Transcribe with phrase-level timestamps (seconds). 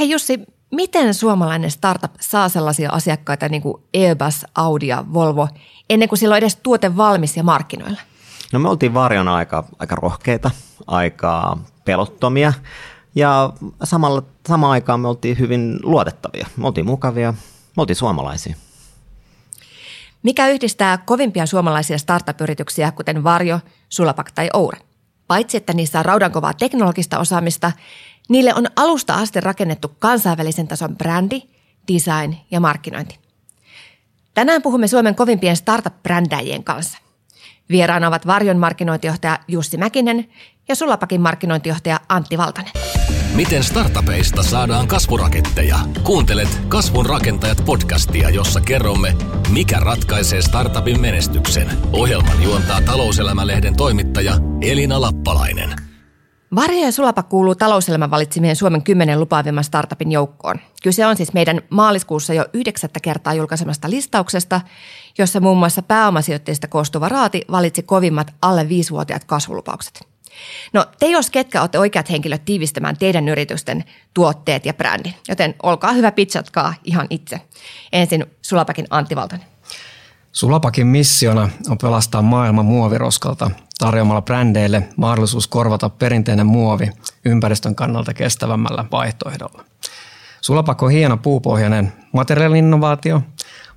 [0.00, 0.40] Hei Jussi,
[0.70, 5.48] miten suomalainen startup saa sellaisia asiakkaita niin kuin Airbus, Audi ja Volvo
[5.90, 8.00] ennen kuin sillä on edes tuote valmis ja markkinoilla?
[8.52, 10.50] No me oltiin varjona aika, aika rohkeita,
[10.86, 12.52] aika pelottomia
[13.14, 13.52] ja
[13.84, 16.46] samalla, samaan aikaan me oltiin hyvin luotettavia.
[16.56, 17.32] Me oltiin mukavia,
[17.76, 18.54] me oltiin suomalaisia.
[20.22, 24.78] Mikä yhdistää kovimpia suomalaisia startup-yrityksiä, kuten Varjo, Sulapak tai Oure?
[25.26, 27.72] Paitsi että niissä on raudankovaa teknologista osaamista,
[28.30, 31.42] niille on alusta asti rakennettu kansainvälisen tason brändi,
[31.92, 33.18] design ja markkinointi.
[34.34, 36.98] Tänään puhumme Suomen kovimpien startup-brändäjien kanssa.
[37.70, 40.28] Vieraana ovat Varjon markkinointijohtaja Jussi Mäkinen
[40.68, 42.72] ja Sulapakin markkinointijohtaja Antti Valtanen.
[43.34, 45.78] Miten startupeista saadaan kasvuraketteja?
[46.02, 49.16] Kuuntelet Kasvun rakentajat podcastia, jossa kerromme,
[49.52, 51.70] mikä ratkaisee startupin menestyksen.
[51.92, 55.89] Ohjelman juontaa talouselämälehden toimittaja Elina Lappalainen.
[56.54, 60.56] Varjo ja Sulapa kuuluu talouselämän valitsimien Suomen kymmenen lupaavimman startupin joukkoon.
[60.82, 64.60] Kyse on siis meidän maaliskuussa jo yhdeksättä kertaa julkaisemasta listauksesta,
[65.18, 70.00] jossa muun muassa pääomasijoitteista koostuva raati valitsi kovimmat alle viisivuotiaat kasvulupaukset.
[70.72, 75.92] No te jos ketkä olette oikeat henkilöt tiivistämään teidän yritysten tuotteet ja brändin, joten olkaa
[75.92, 77.40] hyvä pitsatkaa ihan itse.
[77.92, 79.46] Ensin Sulapakin Antti Valtonen.
[80.32, 86.90] Sulapakin missiona on pelastaa maailman muoviroskalta tarjoamalla brändeille mahdollisuus korvata perinteinen muovi
[87.24, 89.64] ympäristön kannalta kestävämmällä vaihtoehdolla.
[90.40, 93.22] Sulapak on hieno puupohjainen materiaalinnovaatio,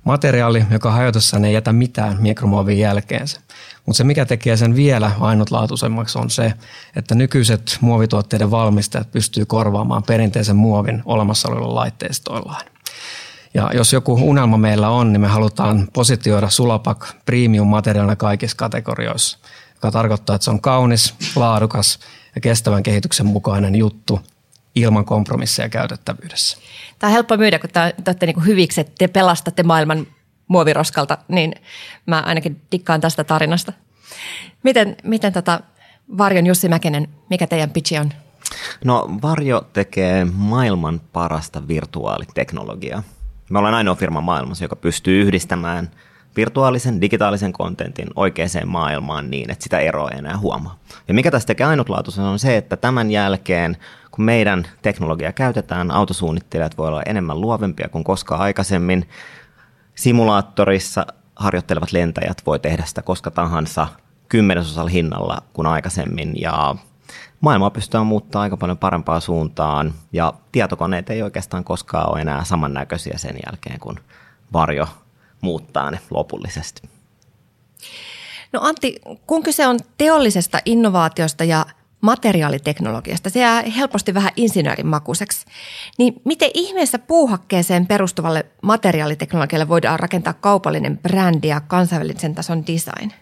[0.04, 3.40] materiaali, joka hajotussaan ei jätä mitään mikromuovin jälkeensä.
[3.86, 6.52] Mutta se, mikä tekee sen vielä ainutlaatuisemmaksi, on se,
[6.96, 12.73] että nykyiset muovituotteiden valmistajat pystyy korvaamaan perinteisen muovin olemassa olevilla laitteistoillaan.
[13.54, 19.38] Ja jos joku unelma meillä on, niin me halutaan positioida Sulapak premium-materiaalina kaikissa kategorioissa,
[19.74, 21.98] joka tarkoittaa, että se on kaunis, laadukas
[22.34, 24.20] ja kestävän kehityksen mukainen juttu
[24.74, 26.58] ilman kompromisseja käytettävyydessä.
[26.98, 30.06] Tämä on helppo myydä, kun te olette niin hyviksi, että te pelastatte maailman
[30.48, 31.54] muoviroskalta, niin
[32.06, 33.72] mä ainakin dikkaan tästä tarinasta.
[34.62, 35.60] Miten, miten tota
[36.18, 38.12] Varjon Jussi Mäkenen, mikä teidän pitchi on?
[38.84, 43.02] No Varjo tekee maailman parasta virtuaaliteknologiaa.
[43.50, 45.90] Me ollaan ainoa firma maailmassa, joka pystyy yhdistämään
[46.36, 50.78] virtuaalisen, digitaalisen kontentin oikeaan maailmaan niin, että sitä eroa ei enää huomaa.
[51.08, 53.76] Ja mikä tästä tekee ainutlaatuisen on se, että tämän jälkeen,
[54.10, 59.08] kun meidän teknologia käytetään, autosuunnittelijat voi olla enemmän luovempia kuin koskaan aikaisemmin.
[59.94, 61.06] Simulaattorissa
[61.36, 63.86] harjoittelevat lentäjät voi tehdä sitä koska tahansa
[64.28, 66.76] kymmenesosalla hinnalla kuin aikaisemmin ja
[67.44, 73.18] maailmaa pystytään muuttaa aika paljon parempaan suuntaan ja tietokoneet ei oikeastaan koskaan ole enää samannäköisiä
[73.18, 74.00] sen jälkeen, kun
[74.52, 74.86] varjo
[75.40, 76.88] muuttaa ne lopullisesti.
[78.52, 81.66] No Antti, kun kyse on teollisesta innovaatiosta ja
[82.00, 85.46] materiaaliteknologiasta, se jää helposti vähän insinöörin makuiseksi.
[85.98, 93.12] Niin miten ihmeessä puuhakkeeseen perustuvalle materiaaliteknologialle voidaan rakentaa kaupallinen brändi ja kansainvälisen tason design?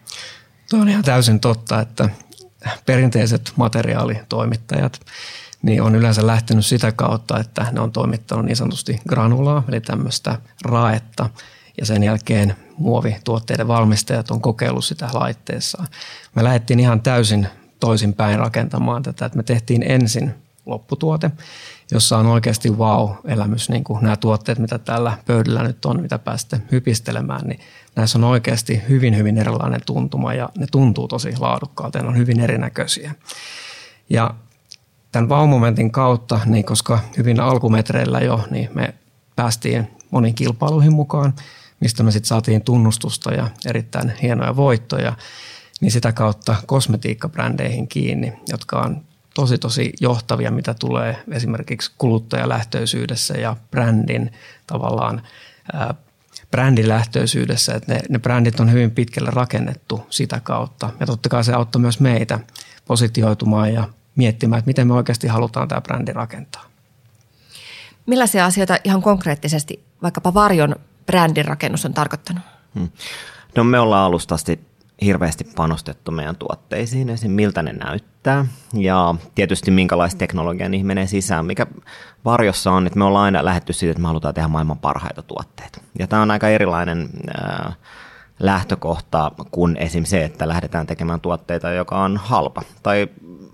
[0.69, 2.09] Tuo on ihan täysin totta, että
[2.85, 4.99] perinteiset materiaalitoimittajat
[5.63, 10.39] niin on yleensä lähtenyt sitä kautta, että ne on toimittanut niin sanotusti granulaa, eli tämmöistä
[10.65, 11.29] raetta,
[11.79, 15.87] ja sen jälkeen muovituotteiden valmistajat on kokeillut sitä laitteessaan.
[16.35, 17.47] Me lähdettiin ihan täysin
[17.79, 20.35] toisinpäin rakentamaan tätä, että me tehtiin ensin
[20.65, 21.31] lopputuote,
[21.91, 26.61] jossa on oikeasti wow-elämys, niin kuin nämä tuotteet, mitä tällä pöydällä nyt on, mitä pääsette
[26.71, 27.59] hypistelemään, niin
[27.95, 32.17] näissä on oikeasti hyvin, hyvin erilainen tuntuma ja ne tuntuu tosi laadukkaalta ja ne on
[32.17, 33.15] hyvin erinäköisiä.
[34.09, 34.33] Ja
[35.11, 38.93] tämän wow-momentin kautta, niin koska hyvin alkumetreillä jo, niin me
[39.35, 41.33] päästiin moniin kilpailuihin mukaan,
[41.79, 45.13] mistä me sitten saatiin tunnustusta ja erittäin hienoja voittoja,
[45.81, 49.01] niin sitä kautta kosmetiikkabrändeihin kiinni, jotka on
[49.33, 54.31] tosi tosi johtavia, mitä tulee esimerkiksi kuluttajalähtöisyydessä ja brändin
[54.67, 55.21] tavallaan
[56.53, 60.89] brändilähtöisyydessä, että ne, ne brändit on hyvin pitkälle rakennettu sitä kautta.
[60.99, 62.39] Ja totta kai se auttoi myös meitä
[62.85, 66.65] positioitumaan ja miettimään, että miten me oikeasti halutaan tämä brändi rakentaa.
[68.05, 72.43] Millaisia asioita ihan konkreettisesti vaikkapa Varjon brändin rakennus on tarkoittanut?
[72.75, 72.89] Hmm.
[73.55, 74.59] No me ollaan alusta asti
[75.01, 77.31] hirveästi panostettu meidän tuotteisiin, esim.
[77.31, 81.45] miltä ne näyttää ja tietysti minkälaista teknologiaa niihin menee sisään.
[81.45, 81.67] Mikä
[82.25, 85.81] varjossa on, että me ollaan aina lähetty siitä, että me halutaan tehdä maailman parhaita tuotteita.
[85.99, 87.09] Ja tämä on aika erilainen
[87.39, 87.77] äh,
[88.39, 90.03] lähtökohta kuin esim.
[90.03, 93.07] se, että lähdetään tekemään tuotteita, joka on halpa tai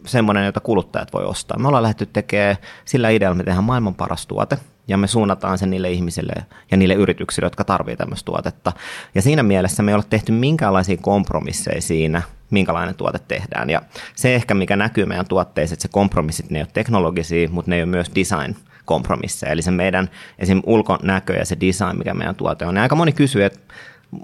[0.05, 1.59] semmoinen, jota kuluttajat voi ostaa.
[1.59, 4.57] Me ollaan lähdetty tekemään sillä idealla, että me tehdään maailman paras tuote–
[4.89, 6.33] ja me suunnataan sen niille ihmisille
[6.71, 8.71] ja niille yrityksille, jotka tarvitsevat tämmöistä tuotetta.
[9.15, 13.69] Ja siinä mielessä me ei ole tehty minkäänlaisia kompromisseja siinä, minkälainen tuote tehdään.
[13.69, 13.81] Ja
[14.15, 17.75] se ehkä, mikä näkyy meidän tuotteissa, että se kompromissit, ne ei ole teknologisia, mutta ne
[17.75, 18.55] ei ole myös design
[18.85, 19.51] kompromisseja.
[19.51, 20.09] Eli se meidän
[20.39, 20.61] esim.
[20.65, 22.75] ulkonäkö ja se design, mikä meidän tuote on.
[22.75, 23.59] Ja aika moni kysyy, että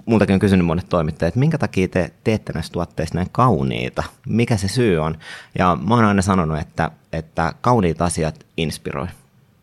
[0.06, 4.02] multakin on kysynyt monet toimittajat, että minkä takia te teette näistä tuotteista näin kauniita?
[4.28, 5.18] Mikä se syy on?
[5.58, 9.06] Ja mä oon aina sanonut, että, että kauniit asiat inspiroi.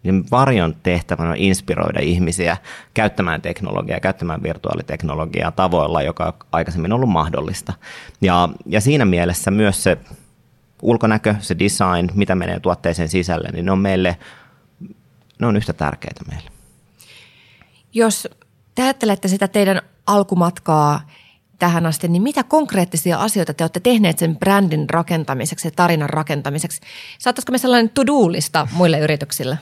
[0.03, 2.57] Niin varjon tehtävänä on inspiroida ihmisiä
[2.93, 7.73] käyttämään teknologiaa, käyttämään virtuaaliteknologiaa tavoilla, joka on aikaisemmin ollut mahdollista.
[8.21, 9.97] Ja, ja siinä mielessä myös se
[10.81, 14.17] ulkonäkö, se design, mitä menee tuotteeseen sisälle, niin ne on meille,
[15.39, 16.49] ne on yhtä tärkeitä meille.
[17.93, 18.27] Jos
[18.75, 21.01] te ajattelette sitä teidän alkumatkaa
[21.63, 26.81] tähän asti, niin mitä konkreettisia asioita te olette tehneet sen brändin rakentamiseksi ja tarinan rakentamiseksi?
[27.19, 29.57] Saattaisiko me sellainen to-do-lista muille yrityksille?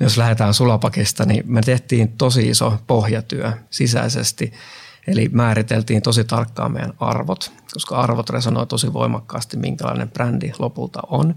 [0.00, 4.52] Jos lähdetään sulapakista, niin me tehtiin tosi iso pohjatyö sisäisesti.
[5.06, 11.34] Eli määriteltiin tosi tarkkaan meidän arvot, koska arvot resonoi tosi voimakkaasti, minkälainen brändi lopulta on.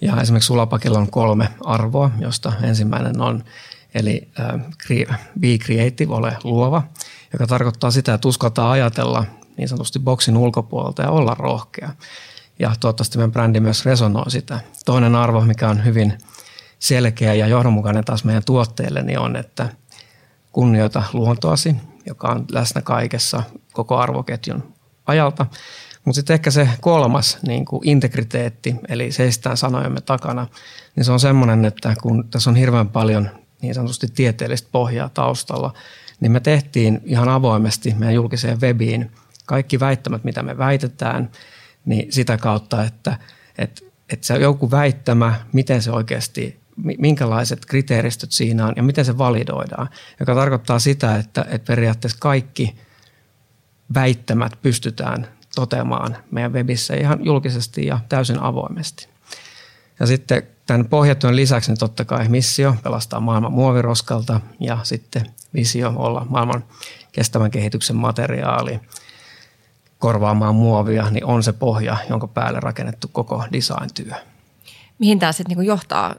[0.00, 3.44] Ja esimerkiksi sulapakilla on kolme arvoa, josta ensimmäinen on
[3.94, 4.28] eli
[5.40, 6.82] be creative, ole luova–
[7.32, 9.24] joka tarkoittaa sitä, että uskaltaa ajatella
[9.56, 11.90] niin sanotusti boksin ulkopuolelta ja olla rohkea.
[12.58, 14.60] Ja toivottavasti meidän brändi myös resonoi sitä.
[14.84, 16.18] Toinen arvo, mikä on hyvin
[16.78, 19.68] selkeä ja johdonmukainen taas meidän tuotteille, niin on, että
[20.52, 21.76] kunnioita luontoasi,
[22.06, 23.42] joka on läsnä kaikessa
[23.72, 24.74] koko arvoketjun
[25.06, 25.46] ajalta.
[26.04, 30.46] Mutta sitten ehkä se kolmas niin kuin integriteetti, eli seistään sanojemme takana,
[30.96, 33.30] niin se on semmoinen, että kun tässä on hirveän paljon
[33.62, 35.74] niin sanotusti tieteellistä pohjaa taustalla,
[36.20, 39.10] niin me tehtiin ihan avoimesti meidän julkiseen webiin
[39.46, 41.30] kaikki väittämät, mitä me väitetään,
[41.84, 43.18] niin sitä kautta, että,
[43.58, 43.82] että,
[44.12, 46.60] että se joku väittämä, miten se oikeasti,
[46.98, 49.88] minkälaiset kriteeristöt siinä on ja miten se validoidaan,
[50.20, 52.76] joka tarkoittaa sitä, että, että periaatteessa kaikki
[53.94, 59.08] väittämät pystytään toteamaan meidän webissä ihan julkisesti ja täysin avoimesti.
[60.00, 65.92] Ja sitten tämän pohjatyön lisäksi niin totta kai missio pelastaa maailman muoviroskalta ja sitten visio
[65.96, 66.64] olla maailman
[67.12, 68.80] kestävän kehityksen materiaali
[69.98, 74.14] korvaamaan muovia, niin on se pohja, jonka päälle rakennettu koko design-työ.
[74.98, 76.14] Mihin tämä sitten niinku johtaa?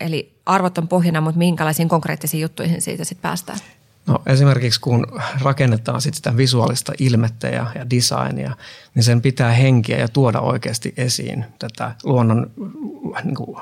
[0.00, 3.58] Eli arvot on pohjana, mutta minkälaisiin konkreettisiin juttuihin siitä sitten päästään?
[4.06, 5.06] No esimerkiksi kun
[5.42, 8.56] rakennetaan sit sitä visuaalista ilmettä ja, ja designia,
[8.94, 12.50] niin sen pitää henkiä ja tuoda oikeasti esiin tätä luonnon
[13.24, 13.56] niin kuin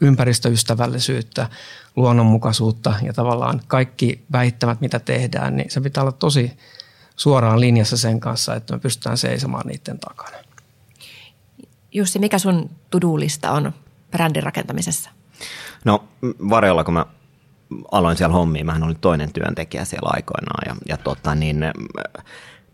[0.00, 1.48] ympäristöystävällisyyttä,
[1.96, 6.52] luonnonmukaisuutta ja tavallaan kaikki väittämät, mitä tehdään, niin se pitää olla tosi
[7.16, 10.36] suoraan linjassa sen kanssa, että me pystytään seisomaan niiden takana.
[11.92, 13.72] Jussi, mikä sun tudulista on
[14.10, 15.10] brändin rakentamisessa?
[15.84, 16.04] No
[16.50, 17.06] varjolla, kun mä
[17.92, 21.64] aloin siellä hommiin, mähän olin toinen työntekijä siellä aikoinaan ja, ja tota, niin,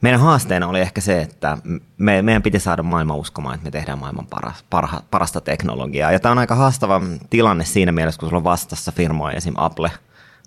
[0.00, 1.58] meidän haasteena oli ehkä se, että
[1.98, 6.12] me, meidän piti saada maailma uskomaan, että me tehdään maailman paras, parha, parasta teknologiaa.
[6.12, 7.00] Ja tämä on aika haastava
[7.30, 9.54] tilanne siinä mielessä, kun sulla on vastassa firmoja, esim.
[9.56, 9.90] Apple,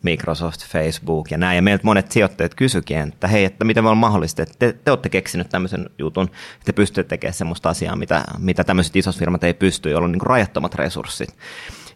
[0.03, 1.55] Microsoft, Facebook ja näin.
[1.55, 5.09] Ja meiltä monet sijoittajat kysyikin, että hei, että miten on mahdollista, että te, te olette
[5.09, 9.53] keksinyt tämmöisen jutun, että te pystytte tekemään semmoista asiaa, mitä, mitä tämmöiset isot firmat ei
[9.53, 11.37] pysty, joilla on niin rajattomat resurssit.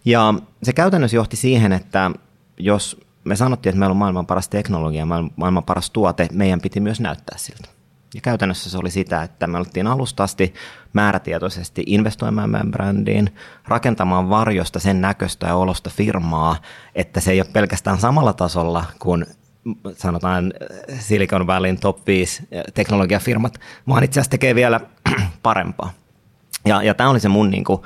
[0.06, 2.12] Ja se käytännössä johti siihen, että
[2.60, 5.06] jos me sanottiin, että meillä on maailman paras teknologia,
[5.36, 7.75] maailman paras tuote, meidän piti myös näyttää siltä.
[8.16, 10.54] Ja käytännössä se oli sitä, että me oltiin alusta asti
[10.94, 13.36] määrätietoisesti investoimaan meidän brändiin,
[13.68, 16.57] rakentamaan varjosta sen näköistä ja olosta firmaa,
[16.96, 19.26] että se ei ole pelkästään samalla tasolla kuin
[19.97, 20.54] sanotaan
[21.00, 24.80] Silicon Valleyn top 5 teknologiafirmat, vaan itse asiassa tekee vielä
[25.44, 25.94] parempaa.
[26.66, 27.81] Ja, ja tämä oli se mun niin kuin,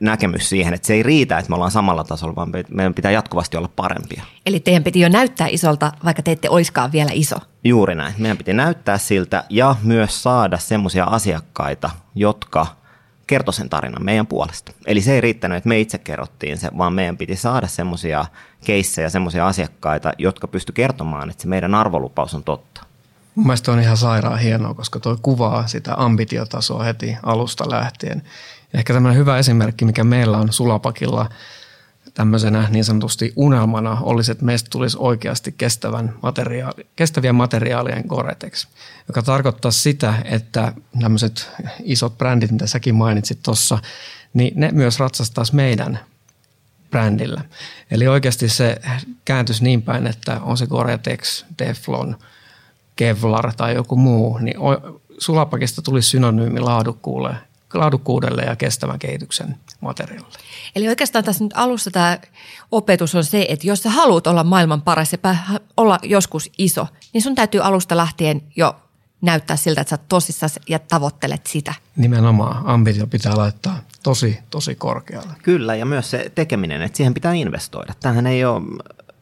[0.00, 3.56] näkemys siihen, että se ei riitä, että me ollaan samalla tasolla, vaan meidän pitää jatkuvasti
[3.56, 4.22] olla parempia.
[4.46, 7.36] Eli teidän piti jo näyttää isolta, vaikka te ette oiskaan vielä iso.
[7.64, 8.14] Juuri näin.
[8.18, 12.66] Meidän piti näyttää siltä ja myös saada semmoisia asiakkaita, jotka
[13.26, 14.72] kertoi sen tarinan meidän puolesta.
[14.86, 18.24] Eli se ei riittänyt, että me itse kerrottiin se, vaan meidän piti saada semmoisia
[18.64, 22.87] keissejä, semmoisia asiakkaita, jotka pysty kertomaan, että se meidän arvolupaus on totta.
[23.38, 28.22] Mun mielestä on ihan sairaan hienoa, koska tuo kuvaa sitä ambitiotasoa heti alusta lähtien.
[28.72, 31.28] Ja ehkä tämmöinen hyvä esimerkki, mikä meillä on Sulapakilla
[32.14, 38.66] tämmöisenä niin sanotusti unelmana olisi, että meistä tulisi oikeasti kestävän materiaali, kestäviä materiaalien Goretex,
[39.08, 41.50] joka tarkoittaa sitä, että tämmöiset
[41.82, 43.78] isot brändit, mitä säkin mainitsit tuossa,
[44.34, 45.98] niin ne myös ratsastaisi meidän
[46.90, 47.44] brändillä.
[47.90, 48.80] Eli oikeasti se
[49.24, 52.16] kääntys niin päin, että on se Goretex, Teflon–
[52.98, 54.56] Kevlar tai joku muu, niin
[55.18, 57.36] sulapakista tuli synonyymi laadukkuudelle,
[57.74, 60.38] laadukkuudelle ja kestävän kehityksen materiaalille.
[60.76, 62.18] Eli oikeastaan tässä nyt alussa tämä
[62.70, 65.18] opetus on se, että jos sä haluat olla maailman paras ja
[65.76, 68.76] olla joskus iso, niin sun täytyy alusta lähtien jo
[69.20, 71.74] näyttää siltä, että sä tosissasi ja tavoittelet sitä.
[71.96, 75.32] Nimenomaan ambitio pitää laittaa tosi, tosi korkealle.
[75.42, 77.94] Kyllä, ja myös se tekeminen, että siihen pitää investoida.
[78.00, 78.62] Tämähän ei ole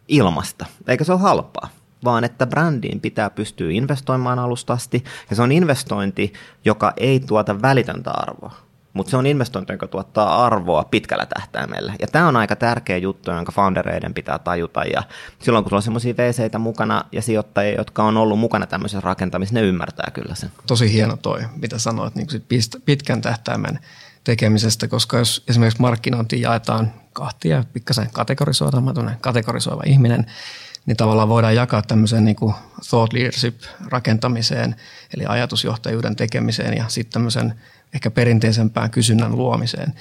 [0.09, 1.69] ilmasta, eikä se ole halpaa
[2.07, 6.33] vaan että brändiin pitää pystyä investoimaan alustasti, ja se on investointi,
[6.65, 11.95] joka ei tuota välitöntä arvoa mutta se on investointi, joka tuottaa arvoa pitkällä tähtäimellä.
[12.01, 14.85] Ja tämä on aika tärkeä juttu, jonka foundereiden pitää tajuta.
[14.85, 15.03] Ja
[15.39, 19.61] silloin kun sulla on semmoisia vc mukana ja sijoittajia, jotka on ollut mukana tämmöisessä rakentamisessa,
[19.61, 20.51] ne ymmärtää kyllä sen.
[20.67, 22.27] Tosi hieno toi, mitä sanoit niin
[22.85, 23.79] pitkän tähtäimen
[24.25, 30.27] tekemisestä, koska jos esimerkiksi markkinointi jaetaan kahtia, pikkasen kategorisoida, mä kategorisoiva ihminen,
[30.87, 32.55] niin tavallaan voidaan jakaa tämmöiseen niin kuin
[32.91, 34.77] thought leadership rakentamiseen,
[35.17, 37.55] eli ajatusjohtajuuden tekemiseen ja sitten tämmöisen
[37.95, 39.95] ehkä perinteisempään kysynnän luomiseen.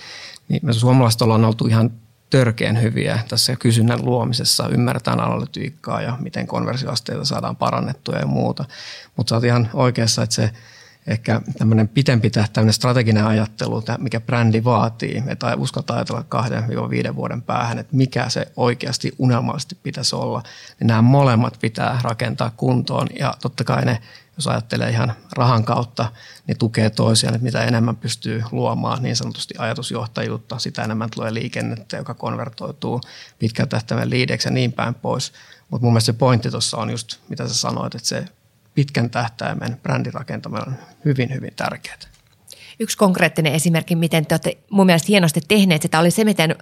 [0.47, 1.91] Niin me suomalaiset ollaan oltu ihan
[2.29, 8.65] törkeän hyviä tässä kysynnän luomisessa, ymmärretään analytiikkaa ja miten konversioasteita saadaan parannettua ja muuta.
[9.15, 10.51] Mutta sä oot ihan oikeassa, että se
[11.07, 17.41] ehkä tämmöinen pitempi tähtäinen strateginen ajattelu, mikä brändi vaatii, että uskaltaa ajatella kahden viiden vuoden
[17.41, 20.43] päähän, että mikä se oikeasti unelmallisesti pitäisi olla,
[20.79, 24.01] niin nämä molemmat pitää rakentaa kuntoon ja totta kai ne
[24.37, 26.11] jos ajattelee ihan rahan kautta,
[26.47, 31.97] niin tukee toisiaan, että mitä enemmän pystyy luomaan niin sanotusti ajatusjohtajuutta, sitä enemmän tulee liikennettä,
[31.97, 33.01] joka konvertoituu
[33.39, 35.33] pitkän tähtäimen liideksi ja niin päin pois.
[35.69, 38.25] Mutta mun mielestä se pointti tuossa on just, mitä sä sanoit, että se
[38.75, 42.14] pitkän tähtäimen brändirakentaminen on hyvin, hyvin tärkeää.
[42.79, 46.55] Yksi konkreettinen esimerkki, miten te olette mun mielestä hienosti tehneet sitä, oli se, miten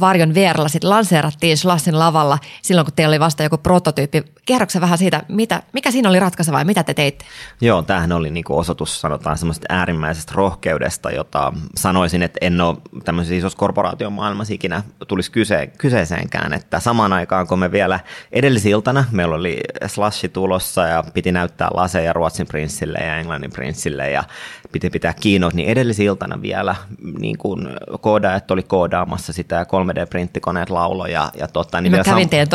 [0.00, 4.22] Varjon VRlla sitten lanseerattiin Slassin lavalla silloin, kun teillä oli vasta joku prototyyppi.
[4.46, 7.24] Kerroksä vähän siitä, mitä, mikä siinä oli ratkaiseva ja mitä te teitte?
[7.60, 13.34] Joo, tämähän oli niinku osoitus, sanotaan semmoista äärimmäisestä rohkeudesta, jota sanoisin, että en ole tämmöisessä
[13.34, 18.00] isossa korporaatiomaailmassa ikinä tulisi kyse, kyseeseenkään, että samaan aikaan, kun me vielä
[18.32, 24.24] edellisiltana, meillä oli Slashi tulossa ja piti näyttää laseja Ruotsin prinssille ja Englannin prinssille ja
[24.72, 26.74] piti pitää keynote, niin edellisiltana vielä
[27.18, 27.68] niin kuin
[28.00, 31.06] koodaajat oli koodaamassa sitä ja 3D-printtikoneet laulo.
[31.06, 32.48] Ja, ja totta, niin Mä kävin sam- teidän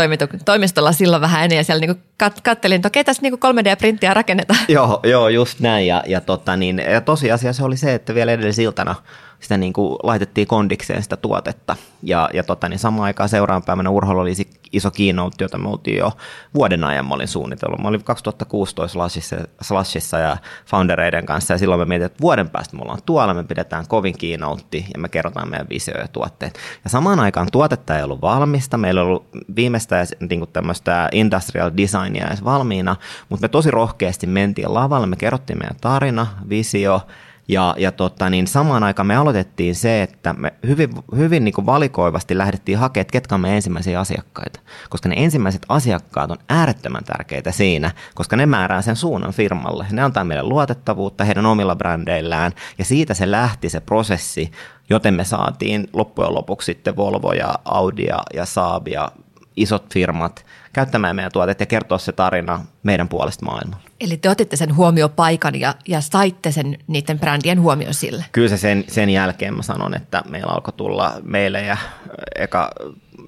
[0.46, 4.60] toimistolla silloin vähän ennen ja siellä niin kat- kattelin, että okei, tässä niin 3D-printtiä rakennetaan.
[4.68, 5.88] joo, joo, just näin.
[5.88, 8.96] Ja, ja, totta, niin, ja tosiasia se oli se, että vielä edellisiltana–
[9.44, 11.76] sitä niin kuin laitettiin kondikseen sitä tuotetta.
[12.04, 14.34] Ja, ja tota, niin samaan aikaan seuraavan päivänä Urholla oli
[14.72, 16.12] iso keynote, jota me oltiin jo
[16.54, 17.80] vuoden ajan mä olin suunnitellut.
[17.80, 22.76] Mä olin 2016 Slashissa, Slashissa ja foundereiden kanssa ja silloin me mietin, että vuoden päästä
[22.76, 26.60] me ollaan tuolla, me pidetään kovin keynote ja me kerrotaan meidän visio ja tuotteet.
[26.84, 32.28] Ja samaan aikaan tuotetta ei ollut valmista, meillä ei ollut viimeistä niin tämmöistä industrial designia
[32.28, 32.96] edes valmiina,
[33.30, 37.02] mutta me tosi rohkeasti mentiin lavalle, me kerrottiin meidän tarina, visio,
[37.48, 41.66] ja, ja tota, niin samaan aikaan me aloitettiin se, että me hyvin, hyvin niin kuin
[41.66, 44.60] valikoivasti lähdettiin hakemaan, ketkä on me ensimmäisiä asiakkaita.
[44.90, 49.86] Koska ne ensimmäiset asiakkaat on äärettömän tärkeitä siinä, koska ne määrää sen suunnan firmalle.
[49.92, 54.52] Ne antaa meille luotettavuutta heidän omilla brändeillään ja siitä se lähti se prosessi,
[54.90, 59.12] joten me saatiin loppujen lopuksi sitten Volvo ja Audi ja Saab ja
[59.56, 63.84] isot firmat käyttämään meidän tuotet ja kertoa se tarina meidän puolesta maailmalla.
[64.00, 68.26] Eli te otitte sen huomiopaikan ja, ja saitte sen niiden brändien huomioon sille?
[68.32, 71.78] Kyllä se sen, sen jälkeen mä sanon, että meillä alkoi tulla meille ja
[72.36, 72.72] eka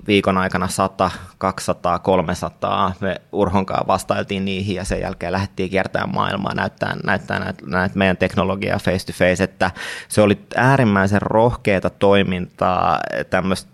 [0.08, 2.94] viikon aikana 100, 200, 300.
[3.00, 8.18] Me Urhonkaan vastailtiin niihin ja sen jälkeen lähdettiin kiertämään maailmaa, näyttää, näyttää näitä, näitä meidän
[8.18, 9.72] teknologiaa face to face, että
[10.08, 13.72] se oli äärimmäisen rohkeata toimintaa, tämmöistä,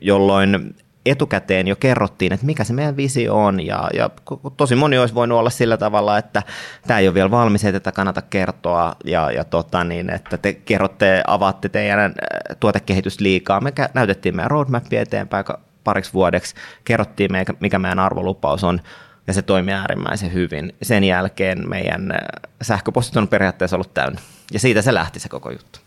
[0.00, 0.74] jolloin
[1.10, 4.10] etukäteen jo kerrottiin, että mikä se meidän visio on ja, ja
[4.56, 6.42] tosi moni olisi voinut olla sillä tavalla, että
[6.86, 10.52] tämä ei ole vielä valmis, että tätä kannata kertoa ja, ja tota niin, että te
[10.52, 13.60] kerrotte, avaatte teidän äh, tuotekehitysliikaa.
[13.60, 15.44] Me näytettiin meidän roadmapia eteenpäin
[15.84, 18.80] pariksi vuodeksi, kerrottiin mikä meidän arvolupaus on
[19.26, 20.74] ja se toimii äärimmäisen hyvin.
[20.82, 22.18] Sen jälkeen meidän äh,
[22.62, 24.20] sähköpostit on periaatteessa ollut täynnä
[24.52, 25.78] ja siitä se lähti se koko juttu.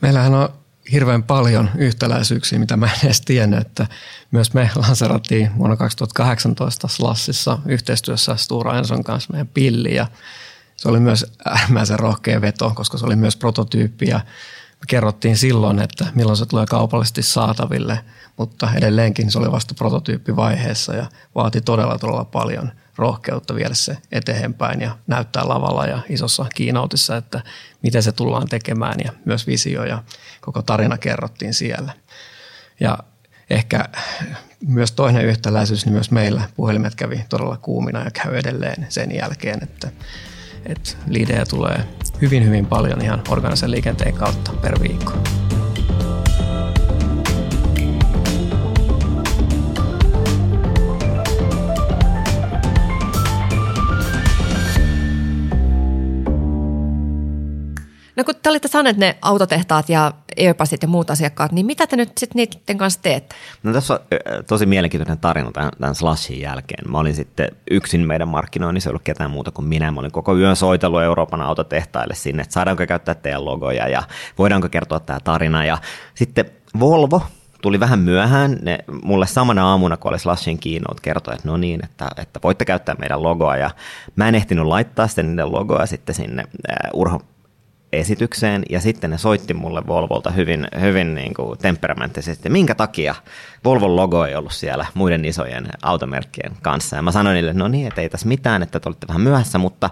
[0.00, 0.48] Meillähän on
[0.92, 3.86] hirveän paljon yhtäläisyyksiä, mitä mä en edes tiennyt, että
[4.30, 10.06] myös me lanserattiin vuonna 2018 Slassissa yhteistyössä Stura Enson kanssa meidän pilli ja
[10.76, 14.16] se oli myös äärimmäisen rohkea veto, koska se oli myös prototyyppi ja
[14.70, 18.00] me kerrottiin silloin, että milloin se tulee kaupallisesti saataville,
[18.36, 24.80] mutta edelleenkin se oli vasta prototyyppivaiheessa ja vaati todella todella paljon– rohkeutta viedä se eteenpäin
[24.80, 27.42] ja näyttää lavalla ja isossa kiinautissa, että
[27.82, 30.02] miten se tullaan tekemään ja myös visio ja
[30.40, 31.92] koko tarina kerrottiin siellä.
[32.80, 32.98] Ja
[33.50, 33.84] ehkä
[34.66, 39.62] myös toinen yhtäläisyys, niin myös meillä puhelimet kävi todella kuumina ja käy edelleen sen jälkeen,
[39.62, 39.90] että,
[40.66, 41.84] että liidejä tulee
[42.22, 45.12] hyvin hyvin paljon ihan organisen liikenteen kautta per viikko.
[58.16, 61.96] No kun te olitte saaneet ne autotehtaat ja Airbusit ja muut asiakkaat, niin mitä te
[61.96, 63.34] nyt sitten niiden kanssa teette?
[63.62, 64.00] No tässä on
[64.46, 66.90] tosi mielenkiintoinen tarina tämän, tämän Slashin jälkeen.
[66.90, 69.90] Mä olin sitten yksin meidän markkinoinnissa, ei ollut ketään muuta kuin minä.
[69.90, 74.02] Mä olin koko yön soitellut Euroopan autotehtaille sinne, että saadaanko käyttää teidän logoja ja
[74.38, 75.64] voidaanko kertoa tämä tarina.
[75.64, 75.78] Ja
[76.14, 76.44] sitten
[76.80, 77.22] Volvo,
[77.62, 78.58] tuli vähän myöhään.
[78.62, 82.64] Ne mulle samana aamuna, kun oli Slashin keynote, kertoi, että no niin, että, että voitte
[82.64, 83.56] käyttää meidän logoa.
[83.56, 83.70] Ja
[84.16, 86.44] mä en ehtinyt laittaa sitten niiden logoa sitten sinne
[86.92, 87.20] Urho
[87.98, 93.14] esitykseen ja sitten ne soitti mulle Volvolta hyvin, hyvin niin kuin temperamenttisesti, minkä takia
[93.64, 96.96] Volvon logo ei ollut siellä muiden isojen automerkkien kanssa.
[96.96, 99.58] Ja mä sanoin niille, no niin, että ei tässä mitään, että te olette vähän myöhässä,
[99.58, 99.90] mutta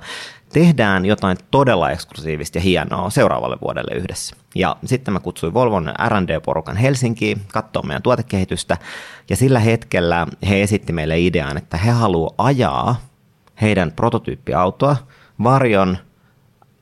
[0.53, 4.37] tehdään jotain todella eksklusiivista ja hienoa seuraavalle vuodelle yhdessä.
[4.55, 8.77] Ja sitten mä kutsuin Volvon R&D-porukan Helsinkiin katsoa meidän tuotekehitystä,
[9.31, 13.01] ja sillä hetkellä he esitti meille idean, että he haluavat ajaa
[13.61, 14.97] heidän prototyyppiautoa
[15.43, 15.99] varjon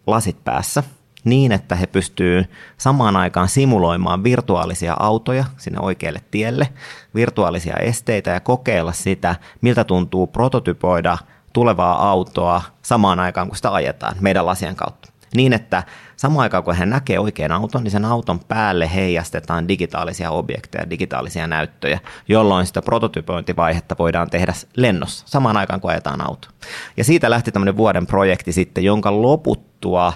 [0.07, 0.83] lasit päässä–
[1.25, 6.69] niin, että he pystyvät samaan aikaan simuloimaan virtuaalisia autoja sinne oikealle tielle,
[7.15, 11.19] virtuaalisia esteitä ja kokeilla sitä, miltä tuntuu prototypoida
[11.53, 15.13] tulevaa autoa samaan aikaan, kun sitä ajetaan meidän lasien kautta.
[15.35, 15.83] Niin, että
[16.17, 21.47] samaan aikaan kun hän näkee oikean auton, niin sen auton päälle heijastetaan digitaalisia objekteja, digitaalisia
[21.47, 26.49] näyttöjä, jolloin sitä prototypointivaihetta voidaan tehdä lennossa samaan aikaan, kun ajetaan auto.
[26.97, 30.13] Ja siitä lähti tämmöinen vuoden projekti sitten, jonka loputtua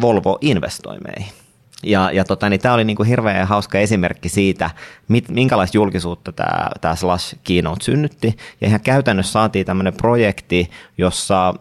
[0.00, 1.32] Volvo investoi meihin.
[1.82, 4.70] Ja, ja tota, niin tämä oli niin kuin hirveän hauska esimerkki siitä,
[5.08, 8.36] mit, minkälaista julkisuutta tämä, tämä Slash Keynote synnytti.
[8.60, 11.54] Ja ihan käytännössä saatiin tämmöinen projekti, jossa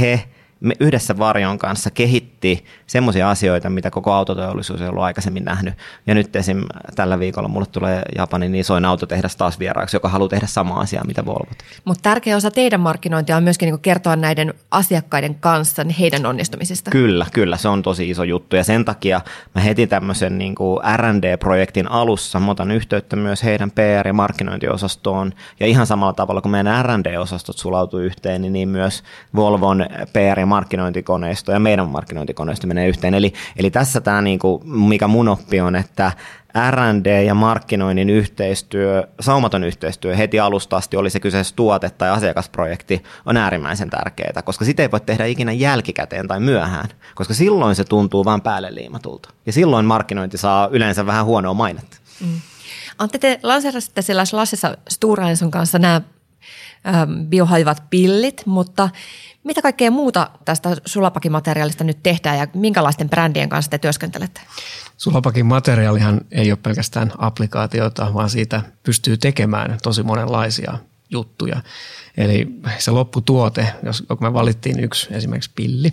[0.00, 0.24] he
[0.64, 5.74] me yhdessä Varjon kanssa kehitti semmoisia asioita, mitä koko autoteollisuus ei ollut aikaisemmin nähnyt.
[6.06, 6.62] Ja nyt esim.
[6.94, 11.26] tällä viikolla mulle tulee Japanin isoin autotehdas taas vieraaksi, joka haluaa tehdä sama asia, mitä
[11.26, 11.50] Volvo
[11.84, 16.90] Mutta tärkeä osa teidän markkinointia on myöskin niinku kertoa näiden asiakkaiden kanssa niin heidän onnistumisista.
[16.90, 17.56] Kyllä, kyllä.
[17.56, 18.56] Se on tosi iso juttu.
[18.56, 19.20] Ja sen takia
[19.54, 20.54] mä heti tämmöisen niin
[20.96, 25.32] R&D-projektin alussa mä otan yhteyttä myös heidän PR- ja markkinointiosastoon.
[25.60, 29.02] Ja ihan samalla tavalla kuin meidän R&D-osastot sulautuu yhteen, niin, niin myös
[29.36, 33.14] Volvon PR- ja markkinointikoneisto ja meidän markkinointikoneisto menee yhteen.
[33.14, 36.12] Eli, eli tässä tämä, niin kuin, mikä mun oppi on, että
[36.70, 43.02] R&D ja markkinoinnin yhteistyö, saumaton yhteistyö heti alusta asti, oli se kyseessä tuote tai asiakasprojekti,
[43.26, 47.84] on äärimmäisen tärkeää, koska sitä ei voi tehdä ikinä jälkikäteen tai myöhään, koska silloin se
[47.84, 49.28] tuntuu vain päälle liimatulta.
[49.46, 51.96] Ja silloin markkinointi saa yleensä vähän huonoa mainetta.
[52.20, 52.40] Mm.
[52.98, 56.00] Antti, te lanseerasitte siellä Lassissa Sturlainson kanssa nämä
[57.28, 58.90] biohajuvat pillit, mutta
[59.44, 64.40] mitä kaikkea muuta tästä sulapakimateriaalista nyt tehdään ja minkälaisten brändien kanssa te työskentelette?
[64.96, 70.78] Sulapakin materiaalihan ei ole pelkästään applikaatioita, vaan siitä pystyy tekemään tosi monenlaisia
[71.10, 71.62] juttuja.
[72.16, 75.92] Eli se lopputuote, jos me valittiin yksi esimerkiksi pilli,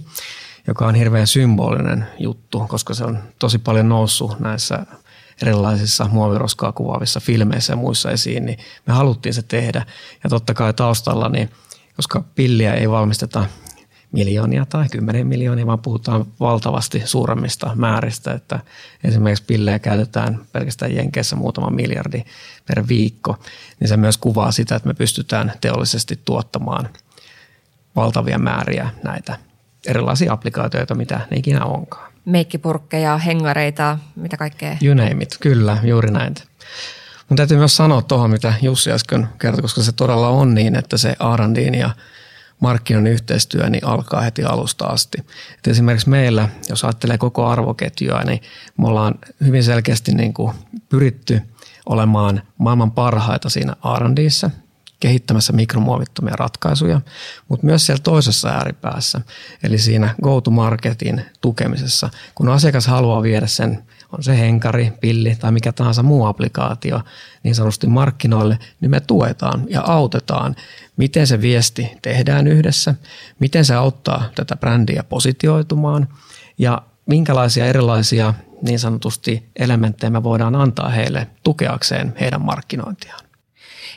[0.67, 4.85] joka on hirveän symbolinen juttu, koska se on tosi paljon noussut näissä
[5.41, 9.85] erilaisissa muoviroskaa kuvaavissa filmeissä ja muissa esiin, niin me haluttiin se tehdä.
[10.23, 11.49] Ja totta kai taustalla, niin
[12.01, 13.45] koska pilliä ei valmisteta
[14.11, 18.59] miljoonia tai kymmenen miljoonia, vaan puhutaan valtavasti suuremmista määristä, että
[19.03, 22.23] esimerkiksi pillejä käytetään pelkästään Jenkeissä muutama miljardi
[22.67, 23.37] per viikko,
[23.79, 26.89] niin se myös kuvaa sitä, että me pystytään teollisesti tuottamaan
[27.95, 29.37] valtavia määriä näitä
[29.87, 32.11] erilaisia applikaatioita, mitä ne ikinä onkaan.
[32.25, 34.77] Meikkipurkkeja, hengareita, mitä kaikkea?
[34.83, 36.35] You name it, kyllä, juuri näin.
[37.31, 40.97] Mun täytyy myös sanoa tuohon, mitä Jussi äsken kertoi, koska se todella on niin, että
[40.97, 41.89] se R&D ja
[42.59, 45.17] markkinoinnin yhteistyö niin alkaa heti alusta asti.
[45.57, 48.41] Et esimerkiksi meillä, jos ajattelee koko arvoketjua, niin
[48.77, 49.15] me ollaan
[49.45, 50.53] hyvin selkeästi niin kuin
[50.89, 51.41] pyritty
[51.85, 54.49] olemaan maailman parhaita siinä R&Dissä,
[54.99, 57.01] kehittämässä mikromuovittomia ratkaisuja,
[57.49, 59.21] mutta myös siellä toisessa ääripäässä,
[59.63, 62.09] eli siinä go-to-marketin tukemisessa.
[62.35, 67.02] Kun asiakas haluaa viedä sen on se henkari, pilli tai mikä tahansa muu applikaatio
[67.43, 70.56] niin sanotusti markkinoille, niin me tuetaan ja autetaan,
[70.97, 72.95] miten se viesti tehdään yhdessä,
[73.39, 76.08] miten se auttaa tätä brändiä positioitumaan
[76.58, 83.26] ja minkälaisia erilaisia niin sanotusti elementtejä me voidaan antaa heille tukeakseen heidän markkinointiaan.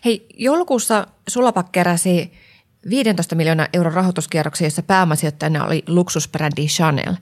[0.05, 2.33] Hei, joulukuussa Sulapak keräsi
[2.91, 7.15] 15 miljoonaa euron rahoituskierroksia, jossa pääomasijoittajana oli luksusbrändi Chanel.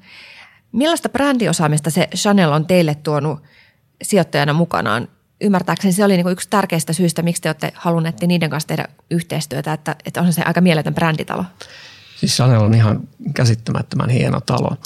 [0.72, 3.42] Millaista brändiosaamista se Chanel on teille tuonut
[4.02, 5.08] sijoittajana mukanaan?
[5.40, 8.84] Ymmärtääkseni se oli niin kuin yksi tärkeistä syistä, miksi te olette halunneet niiden kanssa tehdä
[9.10, 11.44] yhteistyötä, että, että on se aika mieletön bränditalo.
[12.16, 14.76] Siis Chanel on ihan käsittämättömän hieno talo.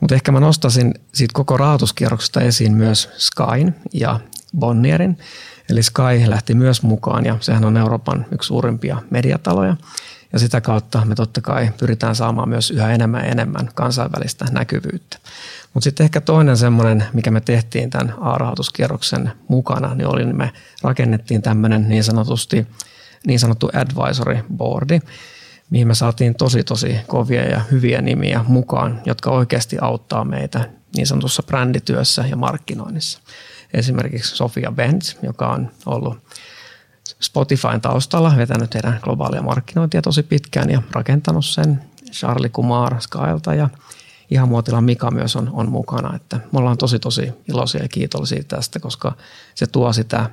[0.00, 4.20] Mutta ehkä mä nostasin siitä koko rahoituskierroksesta esiin myös Skyn ja
[4.58, 5.18] Bonnierin.
[5.70, 9.76] Eli Sky lähti myös mukaan ja sehän on Euroopan yksi suurimpia mediataloja.
[10.34, 15.18] Ja sitä kautta me totta kai pyritään saamaan myös yhä enemmän ja enemmän kansainvälistä näkyvyyttä.
[15.74, 20.52] Mutta sitten ehkä toinen semmoinen, mikä me tehtiin tämän A-rahoituskierroksen mukana, niin oli, niin me
[20.82, 22.66] rakennettiin tämmöinen niin sanotusti
[23.26, 25.00] niin sanottu advisory boardi,
[25.70, 31.06] mihin me saatiin tosi tosi kovia ja hyviä nimiä mukaan, jotka oikeasti auttaa meitä niin
[31.06, 33.20] sanotussa brändityössä ja markkinoinnissa.
[33.74, 36.18] Esimerkiksi Sofia Benz, joka on ollut
[37.24, 41.82] Spotifyn taustalla, vetänyt heidän globaalia markkinointia tosi pitkään ja rakentanut sen.
[42.12, 43.68] Charlie Kumar Skylta ja
[44.30, 46.16] ihan muotila Mika myös on, on mukana.
[46.16, 49.12] Että me ollaan tosi tosi iloisia ja kiitollisia tästä, koska
[49.54, 50.30] se tuo sitä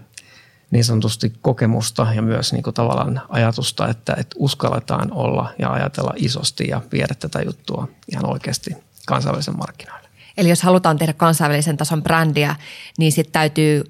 [0.71, 6.13] niin sanotusti kokemusta ja myös niin kuin tavallaan ajatusta, että, että uskalletaan olla ja ajatella
[6.15, 8.71] isosti ja viedä tätä juttua ihan oikeasti
[9.05, 10.07] kansainvälisen markkinoille.
[10.37, 12.55] Eli jos halutaan tehdä kansainvälisen tason brändiä,
[12.97, 13.83] niin sitten täytyy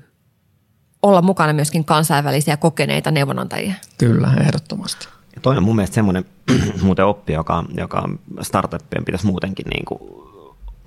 [1.02, 3.74] olla mukana myöskin kansainvälisiä kokeneita neuvonantajia.
[3.98, 5.08] Kyllä, ehdottomasti.
[5.36, 6.26] Ja toinen mun mielestä semmoinen
[6.84, 8.10] muuten oppi, joka, joka
[8.42, 10.02] startuppien pitäisi muutenkin niin kuin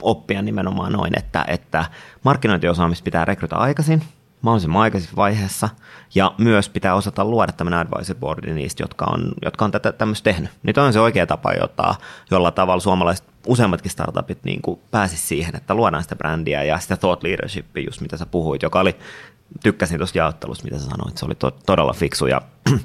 [0.02, 1.84] oppia nimenomaan noin, että, että
[2.22, 4.02] markkinointiosaamista pitää rekrytä aikaisin–
[4.44, 5.68] mahdollisimman aikaisessa vaiheessa,
[6.14, 10.24] ja myös pitää osata luoda tämmöinen advisory boardi niistä, jotka on, jotka on tätä tämmöistä
[10.24, 10.50] tehnyt.
[10.62, 11.94] Niin on se oikea tapa, jota,
[12.30, 16.96] jolla tavalla suomalaiset useammatkin startupit niin kuin pääsisi siihen, että luodaan sitä brändiä ja sitä
[16.96, 18.96] thought leadershipia, just mitä sä puhuit, joka oli,
[19.62, 22.42] tykkäsin tuosta jaottelusta, mitä sä sanoit, se oli to, todella fiksu ja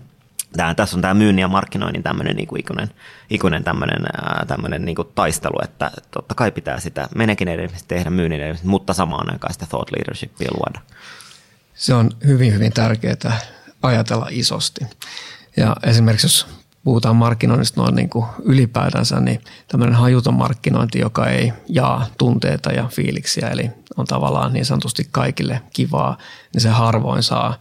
[0.57, 2.89] Tämä, tässä on tämä myynnin ja markkinoinnin tämmöinen niin kuin ikuinen,
[3.29, 4.05] ikuinen tämmöinen,
[4.47, 8.93] tämmöinen niin kuin taistelu, että totta kai pitää sitä menekin edelleen tehdä myynnin edelleen, mutta
[8.93, 10.79] samaan aikaan sitä thought leadershipia luoda
[11.79, 13.39] se on hyvin, hyvin tärkeää
[13.81, 14.81] ajatella isosti.
[15.57, 16.47] Ja esimerkiksi jos
[16.83, 22.87] puhutaan markkinoinnista noin niin kuin ylipäätänsä, niin tämmöinen hajuton markkinointi, joka ei jaa tunteita ja
[22.87, 26.17] fiiliksiä, eli on tavallaan niin sanotusti kaikille kivaa,
[26.53, 27.55] niin se harvoin saa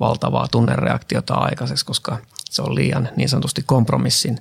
[0.00, 2.18] valtavaa tunnereaktiota aikaiseksi, koska
[2.54, 4.38] se on liian niin sanotusti kompromissin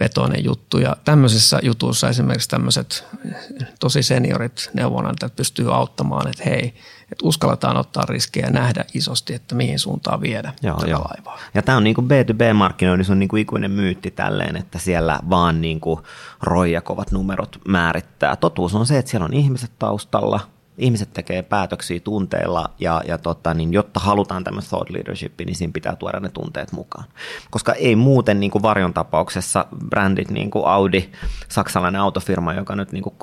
[0.00, 0.78] vetoinen juttu.
[0.78, 3.06] Ja tämmöisissä jutuissa esimerkiksi tämmöiset
[3.80, 9.54] tosi seniorit neuvonantajat pystyy auttamaan, että hei, että uskalletaan ottaa riskejä ja nähdä isosti, että
[9.54, 11.00] mihin suuntaan viedä joo, tätä joo.
[11.00, 11.38] laivaa.
[11.54, 15.60] Ja tämä on niin kuin B2B-markkinoinnissa on niin kuin ikuinen myytti tälleen, että siellä vaan
[15.60, 16.00] niin kuin
[16.42, 18.36] roijakovat numerot määrittää.
[18.36, 20.40] Totuus on se, että siellä on ihmiset taustalla,
[20.78, 25.72] ihmiset tekee päätöksiä tunteilla ja, ja tota, niin jotta halutaan tämmöistä thought leadership, niin siinä
[25.72, 27.04] pitää tuoda ne tunteet mukaan.
[27.50, 31.08] Koska ei muuten niin kuin varjon tapauksessa brändit niin kuin Audi,
[31.48, 33.14] saksalainen autofirma, joka nyt niin kuin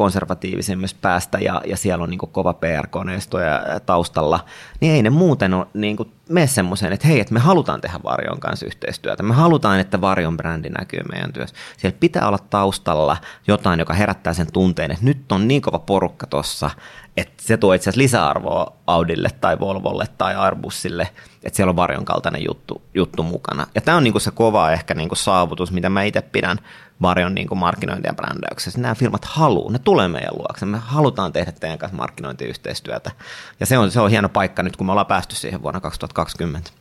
[1.01, 4.39] päästä ja, ja siellä on niin kuin kova PR-koneistoja taustalla,
[4.79, 7.99] niin ei ne muuten ole niin kuin mene semmoiseen, että hei, että me halutaan tehdä
[8.03, 9.23] Varjon kanssa yhteistyötä.
[9.23, 11.55] Me halutaan, että Varjon brändi näkyy meidän työssä.
[11.77, 16.27] Siellä pitää olla taustalla jotain, joka herättää sen tunteen, että nyt on niin kova porukka
[16.27, 16.69] tossa,
[17.19, 21.09] että se tuo itse asiassa lisäarvoa Audille tai Volvolle tai Airbusille,
[21.43, 23.67] että siellä on Varjon kaltainen juttu, juttu mukana.
[23.75, 26.59] Ja tämä on niinku se kova ehkä niinku saavutus, mitä mä itse pidän
[27.01, 28.81] Varjon niin kuin markkinointi- ja brändäyksessä.
[28.81, 30.65] Nämä firmat haluaa, ne tulee meidän luokse.
[30.65, 33.11] Me halutaan tehdä teidän kanssa markkinointiyhteistyötä.
[33.59, 36.71] Ja se on, se on hieno paikka nyt, kun me ollaan päästy siihen vuonna 2020.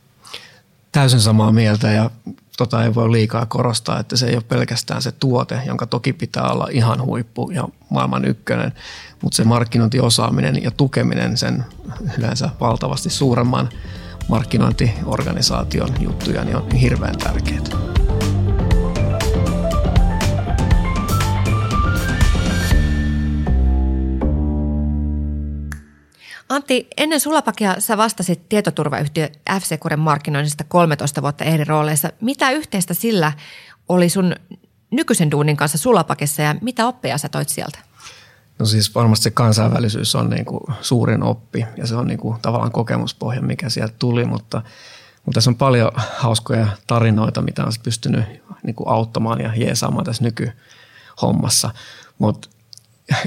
[0.91, 2.09] Täysin samaa mieltä ja
[2.59, 6.51] tota ei voi liikaa korostaa, että se ei ole pelkästään se tuote, jonka toki pitää
[6.51, 8.73] olla ihan huippu ja maailman ykkönen,
[9.21, 11.65] mutta se markkinointiosaaminen ja tukeminen sen
[12.17, 13.69] yleensä valtavasti suuremman
[14.27, 17.98] markkinointiorganisaation juttuja niin on hirveän tärkeää.
[26.49, 32.09] Antti, ennen Sulapakia sä vastasit tietoturvayhtiö f Securen markkinoinnista 13 vuotta eri rooleissa.
[32.21, 33.31] Mitä yhteistä sillä
[33.89, 34.35] oli sun
[34.91, 37.79] nykyisen duunin kanssa Sulapakissa ja mitä oppeja sä toit sieltä?
[38.59, 42.41] No siis varmasti se kansainvälisyys on niin kuin suurin oppi ja se on niin kuin
[42.41, 44.61] tavallaan kokemuspohja, mikä sieltä tuli, mutta,
[45.25, 48.25] mutta tässä on paljon hauskoja tarinoita, mitä on pystynyt
[48.63, 51.69] niin kuin auttamaan ja jeesaamaan tässä nykyhommassa.
[52.17, 52.49] Mutta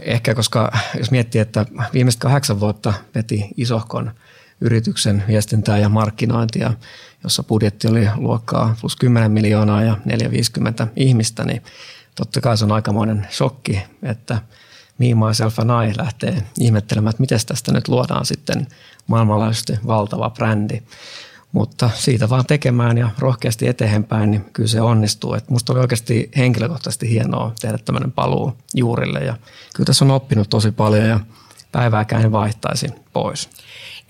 [0.03, 4.13] ehkä koska jos miettii, että viimeiset kahdeksan vuotta veti isohkon
[4.61, 6.73] yrityksen viestintää ja markkinointia,
[7.25, 11.63] jossa budjetti oli luokkaa plus 10 miljoonaa ja 450 ihmistä, niin
[12.15, 14.39] totta kai se on aikamoinen shokki, että
[14.99, 18.67] Me, Myself and I lähtee ihmettelemään, että miten tästä nyt luodaan sitten
[19.07, 20.83] maailmanlaajuisesti valtava brändi.
[21.53, 25.35] Mutta siitä vaan tekemään ja rohkeasti eteenpäin, niin kyllä se onnistuu.
[25.35, 29.37] Et musta oli oikeasti henkilökohtaisesti hienoa tehdä tämmöinen paluu juurille ja
[29.75, 31.21] kyllä tässä on oppinut tosi paljon ja
[31.73, 33.51] päivääkään en vaihtaisi pois.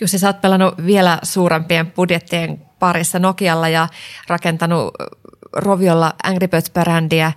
[0.01, 3.89] Jussi, sä oot pelannut vielä suurempien budjettien parissa Nokialla ja
[4.29, 4.95] rakentanut
[5.53, 7.33] Roviolla Angry Birds-brändiä.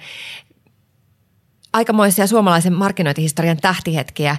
[1.74, 4.38] Aikamoisia suomalaisen markkinointihistorian tähtihetkiä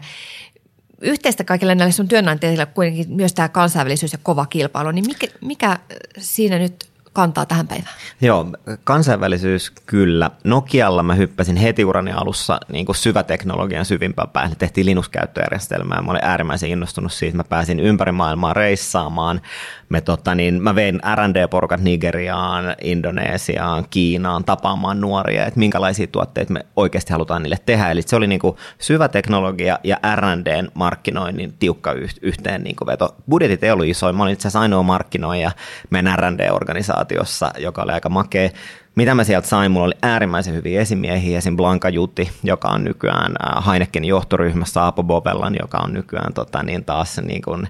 [1.01, 5.79] yhteistä kaikille näille sun työnantajille kuitenkin myös tämä kansainvälisyys ja kova kilpailu, niin mikä, mikä
[6.19, 7.95] siinä nyt kantaa tähän päivään?
[8.21, 8.47] Joo,
[8.85, 10.31] kansainvälisyys kyllä.
[10.45, 14.55] Nokialla mä hyppäsin heti urani alussa niin kuin syväteknologian syvimpään päälle.
[14.59, 16.03] Tehtiin Linux-käyttöjärjestelmää.
[16.03, 17.37] Mä olin äärimmäisen innostunut siitä.
[17.37, 19.41] Mä pääsin ympäri maailmaa reissaamaan.
[19.89, 26.67] Me, tota, niin, mä vein R&D-porukat Nigeriaan, Indonesiaan, Kiinaan tapaamaan nuoria, että minkälaisia tuotteita me
[26.77, 27.91] oikeasti halutaan niille tehdä.
[27.91, 33.17] Eli se oli niin kuin syvä teknologia ja R&Dn markkinoinnin tiukka yhteen niin kuin veto.
[33.29, 34.13] Budjetit ei ollut isoja.
[34.13, 35.51] Mä olin itse asiassa ainoa markkinoija
[35.91, 36.19] meidän
[37.07, 38.51] R&D-organisaatiossa, joka oli aika makea.
[38.95, 39.73] Mitä mä sieltä sain?
[39.73, 41.57] Mulla oli äärimmäisen hyviä esimiehiä, esim.
[41.57, 46.85] Blanka Jutti, joka on nykyään äh, Heinekenin johtoryhmässä, Apo Bobellan, joka on nykyään tota, niin
[46.85, 47.69] taas niin kuin,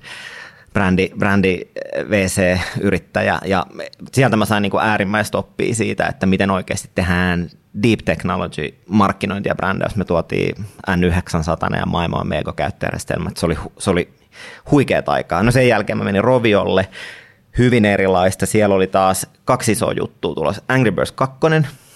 [0.72, 3.66] brändi, brändi äh, VC-yrittäjä ja
[4.12, 7.50] sieltä mä sain niin kuin äärimmäistä oppia siitä, että miten oikeasti tehdään
[7.82, 9.96] deep technology markkinointi ja brändäys.
[9.96, 13.36] Me tuotiin N900 ja maailman megakäyttäjärjestelmät.
[13.36, 14.08] Se oli, se oli
[14.70, 15.42] huikea aikaa.
[15.42, 16.88] No sen jälkeen mä menin Roviolle,
[17.58, 18.46] hyvin erilaista.
[18.46, 20.62] Siellä oli taas kaksi isoa juttua tulossa.
[20.68, 21.36] Angry Birds 2,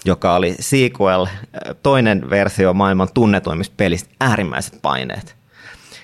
[0.05, 1.25] joka oli sequel,
[1.83, 5.35] toinen versio maailman tunnetuimmista pelistä, äärimmäiset paineet.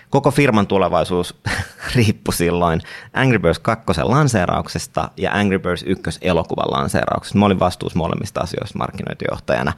[0.09, 1.35] Koko firman tulevaisuus
[1.95, 2.81] riippui silloin
[3.13, 7.37] Angry Birds 2 lanseerauksesta ja Angry Birds 1 elokuvan lanseerauksesta.
[7.37, 9.73] Mä olin vastuussa molemmista asioista markkinointijohtajana.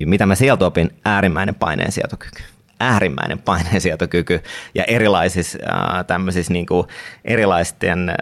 [0.00, 0.90] Ja mitä mä sieltä opin?
[1.04, 2.42] Äärimmäinen paineensietokyky
[2.82, 4.42] äärimmäinen paineensietokyky
[4.74, 6.86] ja erilaisissa äh, tämmöisissä niin kuin
[7.24, 8.16] erilaisten äh,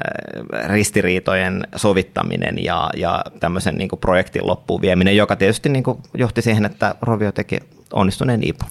[0.68, 6.42] ristiriitojen sovittaminen ja, ja tämmöisen niin kuin projektin loppuun vieminen, joka tietysti niin kuin johti
[6.42, 7.58] siihen, että Rovio teki
[7.92, 8.66] onnistuneen IPO.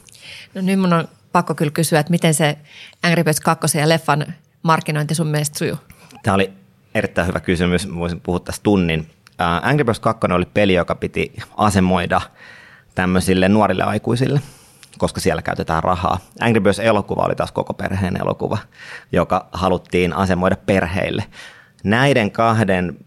[0.53, 2.57] No nyt mun on pakko kyllä kysyä, että miten se
[3.03, 5.77] Angry Birds 2 ja leffan markkinointi sun mielestä sujuu?
[6.23, 6.53] Tämä oli
[6.95, 7.95] erittäin hyvä kysymys.
[7.95, 9.09] Voisin puhua tästä tunnin.
[9.41, 12.21] Äh, Angry Birds 2 oli peli, joka piti asemoida
[12.95, 14.41] tämmöisille nuorille aikuisille–
[14.97, 16.19] koska siellä käytetään rahaa.
[16.39, 18.57] Angry Birds-elokuva oli taas koko perheen elokuva,
[19.11, 21.23] joka haluttiin asemoida perheille.
[21.83, 22.97] Näiden kahden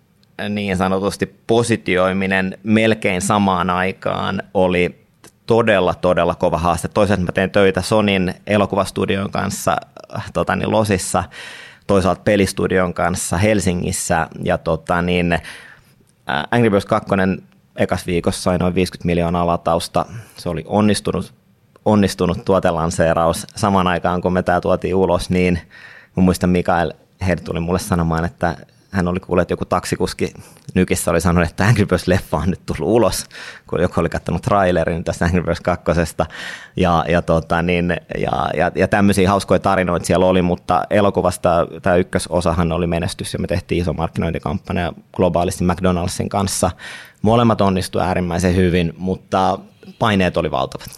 [0.48, 5.06] niin sanotusti positioiminen melkein samaan aikaan oli
[5.46, 6.88] todella, todella kova haaste.
[6.88, 9.76] Toisaalta mä tein töitä Sonin elokuvastudion kanssa
[10.32, 11.24] tota niin, Losissa,
[11.86, 15.38] toisaalta pelistudion kanssa Helsingissä ja tota niin,
[16.50, 17.10] Angry Birds 2
[17.76, 20.06] ekas viikossa sai noin 50 miljoonaa latausta.
[20.36, 21.34] Se oli onnistunut
[21.84, 25.58] onnistunut tuotelanseeraus samaan aikaan, kun me tämä tuotiin ulos, niin
[26.16, 26.92] mä muistan Mikael
[27.26, 28.56] Head tuli mulle sanomaan, että
[28.90, 30.34] hän oli kuullut, että joku taksikuski
[30.74, 33.26] Nykissä oli sanonut, että Angry Birds-leffa on nyt tullut ulos,
[33.66, 35.84] kun joku oli katsonut trailerin tästä Angry Birds 2.
[36.76, 41.96] Ja, ja, tota, niin, ja, ja, ja tämmöisiä hauskoja tarinoita siellä oli, mutta elokuvasta tämä
[41.96, 46.70] ykkösosahan oli menestys ja me tehtiin iso markkinointikampanja globaalisti McDonaldsin kanssa.
[47.22, 49.58] Molemmat onnistuivat äärimmäisen hyvin, mutta
[49.98, 50.88] paineet oli valtavat.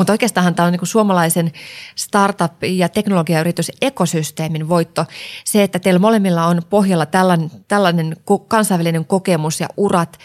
[0.00, 1.52] Mutta oikeastaan tämä on niin suomalaisen
[1.96, 5.04] startup- ja teknologiayritys ekosysteemin voitto.
[5.44, 8.16] Se, että teillä molemmilla on pohjalla tällainen, tällainen
[8.48, 10.18] kansainvälinen kokemus ja urat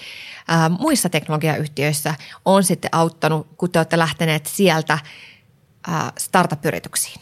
[0.48, 5.00] ää, muissa teknologiayhtiöissä on sitten auttanut, kun te olette lähteneet sieltä
[5.88, 7.20] ää, startup-yrityksiin.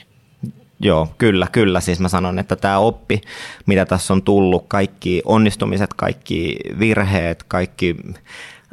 [0.79, 1.79] Joo, kyllä, kyllä.
[1.79, 3.21] Siis mä sanon, että tämä oppi,
[3.65, 7.95] mitä tässä on tullut, kaikki onnistumiset, kaikki virheet, kaikki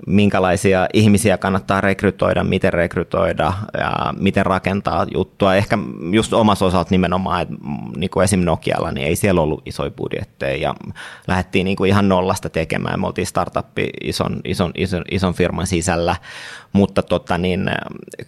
[0.06, 5.54] minkälaisia ihmisiä kannattaa rekrytoida, miten rekrytoida ja miten rakentaa juttua.
[5.54, 5.78] Ehkä
[6.12, 7.54] just omassa osalta nimenomaan, että
[7.96, 8.40] niin kuin esim.
[8.40, 10.74] Nokialla, niin ei siellä ollut isoja budjetteja ja
[11.28, 13.00] lähdettiin niin kuin ihan nollasta tekemään.
[13.00, 16.16] Me oltiin startuppi ison, ison, ison, ison firman sisällä,
[16.72, 17.70] mutta tota, niin,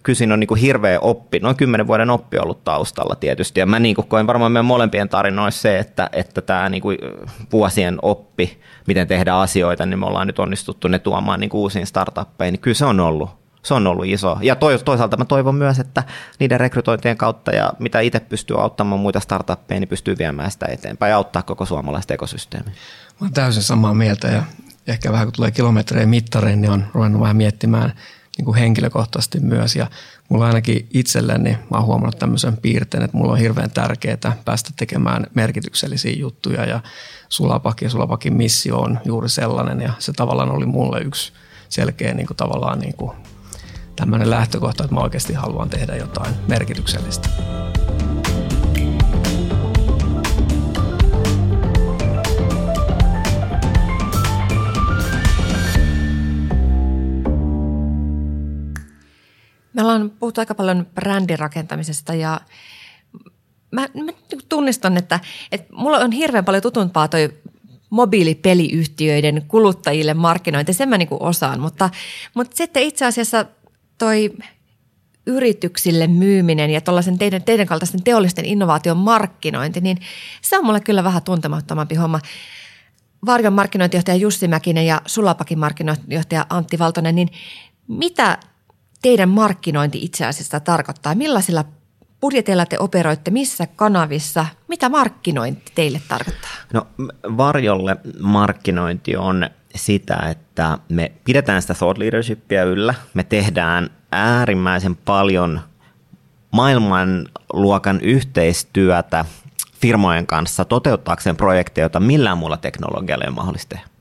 [0.03, 3.59] kysin on niin kuin hirveä oppi, noin kymmenen vuoden oppi ollut taustalla tietysti.
[3.59, 6.97] Ja mä niin kuin koen varmaan meidän molempien tarinoissa se, että, että tämä niin kuin
[7.51, 8.57] vuosien oppi,
[8.87, 12.61] miten tehdä asioita, niin me ollaan nyt onnistuttu ne tuomaan niin kuin uusiin startuppeihin, niin
[12.61, 14.37] kyllä se on ollut se on ollut iso.
[14.41, 16.03] Ja toisaalta mä toivon myös, että
[16.39, 21.09] niiden rekrytointien kautta ja mitä itse pystyy auttamaan muita startuppeja, niin pystyy viemään sitä eteenpäin
[21.09, 22.73] ja auttaa koko suomalaista ekosysteemiä.
[22.73, 24.43] Mä olen täysin samaa mieltä ja
[24.87, 27.93] ehkä vähän kun tulee kilometrejä mittarein, niin on ruvennut vähän miettimään
[28.37, 29.75] niin kuin henkilökohtaisesti myös.
[29.75, 29.87] Ja
[30.29, 35.27] mulla ainakin itselleni, mä oon huomannut tämmöisen piirteen, että mulla on hirveän tärkeää päästä tekemään
[35.33, 36.79] merkityksellisiä juttuja ja
[37.29, 41.33] Sulapak ja Sulapakin missio on juuri sellainen ja se tavallaan oli mulle yksi
[41.73, 43.11] selkeä niin kuin tavallaan niin kuin
[43.95, 47.29] tämmöinen lähtökohta, että mä oikeasti haluan tehdä jotain merkityksellistä.
[59.73, 62.41] Me ollaan puhuttu aika paljon brändirakentamisesta ja
[63.71, 64.11] mä, mä
[64.49, 65.19] tunnistan, että,
[65.51, 67.33] että mulla on hirveän paljon tutumpaa toi
[67.93, 71.89] mobiilipeliyhtiöiden kuluttajille markkinointi, sen mä niin osaan, mutta,
[72.33, 73.45] mutta sitten itse asiassa
[73.97, 74.33] toi
[75.25, 79.97] yrityksille myyminen ja tuollaisen teidän, teidän kaltaisten teollisten innovaation markkinointi, niin
[80.41, 82.19] se on mulle kyllä vähän tuntemattomampi homma.
[83.25, 87.29] Varjon markkinointijohtaja Jussi Mäkinen ja Sulapakin markkinointijohtaja Antti Valtonen, niin
[87.87, 88.37] mitä
[89.01, 91.15] teidän markkinointi itse asiassa tarkoittaa?
[91.15, 91.65] Millaisilla
[92.23, 96.51] budjeteilla te operoitte, missä kanavissa, mitä markkinointi teille tarkoittaa?
[96.73, 96.87] No
[97.37, 105.61] Varjolle markkinointi on sitä, että me pidetään sitä thought leadershipia yllä, me tehdään äärimmäisen paljon
[106.51, 109.25] maailmanluokan yhteistyötä
[109.81, 113.92] firmojen kanssa toteuttaakseen projekteja, joita millään muulla teknologialla ei ole mahdollista tehdä.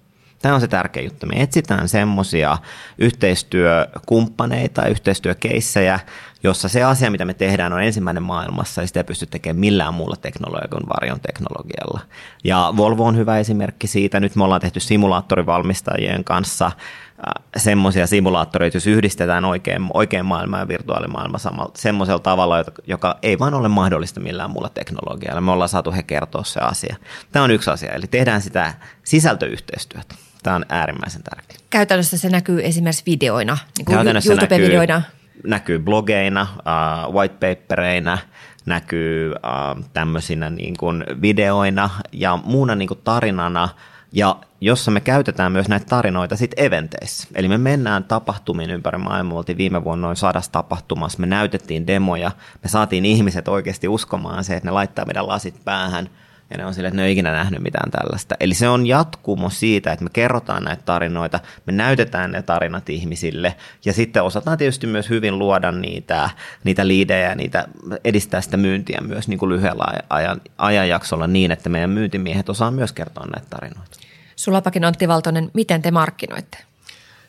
[0.43, 1.27] Tämä on se tärkeä juttu.
[1.27, 2.59] Me etsitään semmoisia
[2.99, 6.01] yhteistyökumppaneita, yhteistyökeissejä,
[6.43, 9.95] jossa se asia, mitä me tehdään, on ensimmäinen maailmassa ja sitä ei pysty tekemään millään
[9.95, 12.01] muulla teknologialla kuin varjon teknologialla.
[12.45, 14.21] Ja Volvo on hyvä esimerkki siitä.
[14.21, 16.73] Nyt me ollaan tehty simulaattorivalmistajien kanssa äh,
[17.57, 21.39] semmoisia simulaattoreita, jos yhdistetään oikein, oikein maailma ja virtuaalimaailma
[21.75, 25.41] semmoisella tavalla, joka ei vain ole mahdollista millään muulla teknologialla.
[25.41, 26.97] Me ollaan saatu he kertoa se asia.
[27.33, 28.75] Tämä on yksi asia, eli tehdään sitä
[29.05, 30.15] sisältöyhteistyötä.
[30.43, 31.59] Tämä on äärimmäisen tärkeää.
[31.71, 34.95] Käytännössä se näkyy esimerkiksi videoina, niin kuin YouTube-videoina.
[34.95, 38.19] Näkyy, näkyy blogeina, uh, whitepapereina,
[38.67, 43.69] näkyy uh, tämmöisinä niin kuin videoina ja muuna niin kuin tarinana,
[44.13, 47.29] ja jossa me käytetään myös näitä tarinoita sitten eventeissä.
[47.35, 52.31] Eli me mennään tapahtumiin ympäri maailmaa, oltiin viime vuonna noin sadas tapahtumassa, me näytettiin demoja,
[52.63, 56.11] me saatiin ihmiset oikeasti uskomaan se, että ne laittaa meidän lasit päähän–
[56.53, 58.35] ja ne on sille, että ne ei ikinä nähnyt mitään tällaista.
[58.41, 63.55] Eli se on jatkumo siitä, että me kerrotaan näitä tarinoita, me näytetään ne tarinat ihmisille
[63.85, 66.31] ja sitten osataan tietysti myös hyvin luoda niitä,
[66.65, 67.69] niitä liidejä, niitä,
[68.05, 72.93] edistää sitä myyntiä myös niin kuin lyhyellä ajan, ajanjaksolla niin, että meidän myyntimiehet osaa myös
[72.93, 73.97] kertoa näitä tarinoita.
[74.37, 76.72] Sulapakin Antti Valtonen, miten te markkinoitte?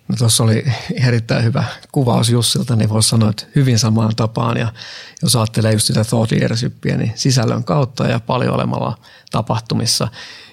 [0.08, 4.58] No tuossa oli erittäin hyvä kuvaus Jussilta, niin voisi sanoa, että hyvin samaan tapaan.
[4.58, 4.74] Ja
[5.22, 8.98] jos ajattelee just sitä thought leadershipia, niin sisällön kautta ja paljon olemalla
[9.32, 10.08] tapahtumissa.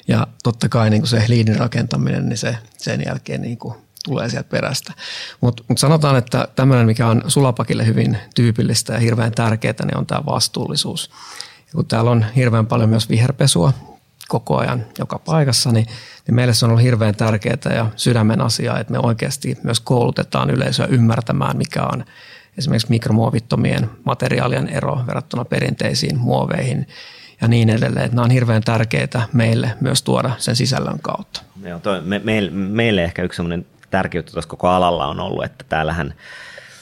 [0.08, 4.28] Ja totta kai niin kuin se liidin rakentaminen, niin se sen jälkeen niin kuin tulee
[4.28, 4.92] sieltä perästä.
[5.40, 10.06] Mutta mut sanotaan, että tämmöinen, mikä on Sulapakille hyvin tyypillistä ja hirveän tärkeää, niin on
[10.06, 11.10] tämä vastuullisuus.
[11.66, 13.72] Ja kun täällä on hirveän paljon myös viherpesua
[14.30, 15.86] koko ajan joka paikassa, niin,
[16.26, 20.50] niin meille se on ollut hirveän tärkeää ja sydämen asia, että me oikeasti myös koulutetaan
[20.50, 22.04] yleisöä ymmärtämään, mikä on
[22.58, 26.86] esimerkiksi mikromuovittomien materiaalien ero verrattuna perinteisiin muoveihin
[27.40, 28.04] ja niin edelleen.
[28.04, 31.42] Että nämä on hirveän tärkeitä meille myös tuoda sen sisällön kautta.
[31.64, 35.64] Joo, toi, me, me, meille ehkä yksi sellainen tärkeyttä tuossa koko alalla on ollut, että
[35.68, 36.14] täällähän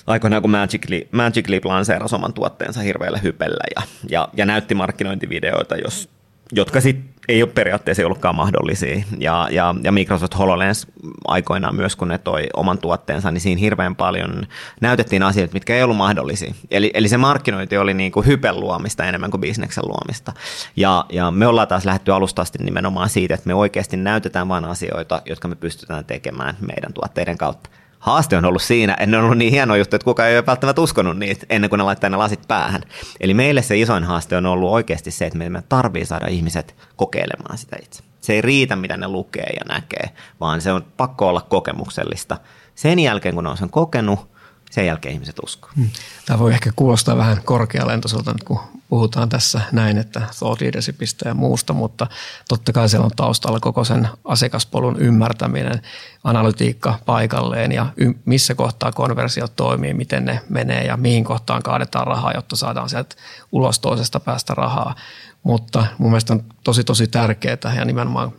[0.06, 4.74] aikoinaan kun Magic Leap, Magic Leap lanseerasi oman tuotteensa hirveällä hypellä ja, ja, ja näytti
[4.74, 6.08] markkinointivideoita, jos,
[6.52, 9.04] jotka sitten ei ole periaatteessa ollutkaan mahdollisia.
[9.18, 10.86] Ja, ja, ja Microsoft HoloLens
[11.26, 14.46] aikoinaan myös, kun ne toi oman tuotteensa, niin siinä hirveän paljon
[14.80, 16.54] näytettiin asioita, mitkä ei ollut mahdollisia.
[16.70, 20.32] Eli, eli se markkinointi oli niin kuin hypen luomista enemmän kuin bisneksen luomista.
[20.76, 24.64] Ja, ja me ollaan taas lähdetty alusta asti nimenomaan siitä, että me oikeasti näytetään vain
[24.64, 29.24] asioita, jotka me pystytään tekemään meidän tuotteiden kautta haaste on ollut siinä, että ne on
[29.24, 32.10] ollut niin hieno juttu, että kukaan ei ole välttämättä uskonut niitä ennen kuin ne laittaa
[32.10, 32.82] ne lasit päähän.
[33.20, 37.58] Eli meille se isoin haaste on ollut oikeasti se, että meidän tarvii saada ihmiset kokeilemaan
[37.58, 38.02] sitä itse.
[38.20, 42.36] Se ei riitä, mitä ne lukee ja näkee, vaan se on pakko olla kokemuksellista.
[42.74, 44.28] Sen jälkeen, kun ne on sen kokenut,
[44.70, 45.70] sen jälkeen ihmiset uskoo.
[45.76, 45.90] Hmm.
[46.26, 51.72] Tämä voi ehkä kuulostaa vähän korkealentoiselta, kun puhutaan tässä näin, että thought leadershipistä ja muusta,
[51.72, 52.06] mutta
[52.48, 55.82] totta kai siellä on taustalla koko sen asiakaspolun ymmärtäminen,
[56.24, 57.86] analytiikka paikalleen ja
[58.24, 63.16] missä kohtaa konversiot toimii, miten ne menee ja mihin kohtaan kaadetaan rahaa, jotta saadaan sieltä
[63.52, 64.94] ulos toisesta päästä rahaa.
[65.42, 68.32] Mutta mun mielestä on tosi tosi tärkeää ja nimenomaan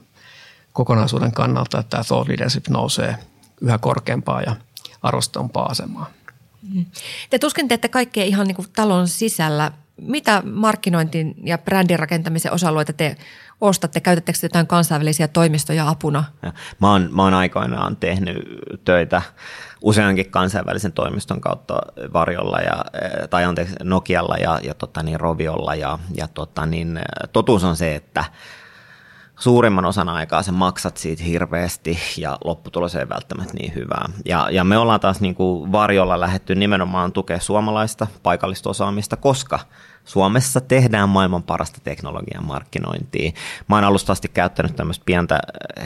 [0.73, 3.15] kokonaisuuden kannalta, että tämä thought leadership nousee
[3.61, 4.55] yhä korkeampaa ja
[5.01, 6.18] arvostampaa asemaa.
[7.29, 9.71] Te tuskin teette kaikkea ihan niin kuin talon sisällä.
[10.01, 13.17] Mitä markkinointin ja brändin rakentamisen osa-alueita te
[13.61, 13.99] ostatte?
[13.99, 16.23] Käytättekö jotain kansainvälisiä toimistoja apuna?
[16.41, 18.37] Ja, mä, oon, mä oon aikoinaan tehnyt
[18.85, 19.21] töitä
[19.81, 21.81] useankin kansainvälisen toimiston kautta
[22.13, 22.85] Varjolla ja,
[23.29, 26.99] tai anteeksi Nokialla ja, ja tota niin, Roviolla ja, ja tota niin,
[27.33, 28.25] totuus on se, että–
[29.39, 34.09] suurimman osan aikaa sä maksat siitä hirveästi ja lopputulos ei välttämättä niin hyvää.
[34.25, 39.59] Ja, ja me ollaan taas niin kuin varjolla lähetty nimenomaan tukea suomalaista paikallista osaamista, koska
[40.05, 43.31] Suomessa tehdään maailman parasta teknologian markkinointia.
[43.67, 45.39] Mä oon alusta asti käyttänyt tämmöistä pientä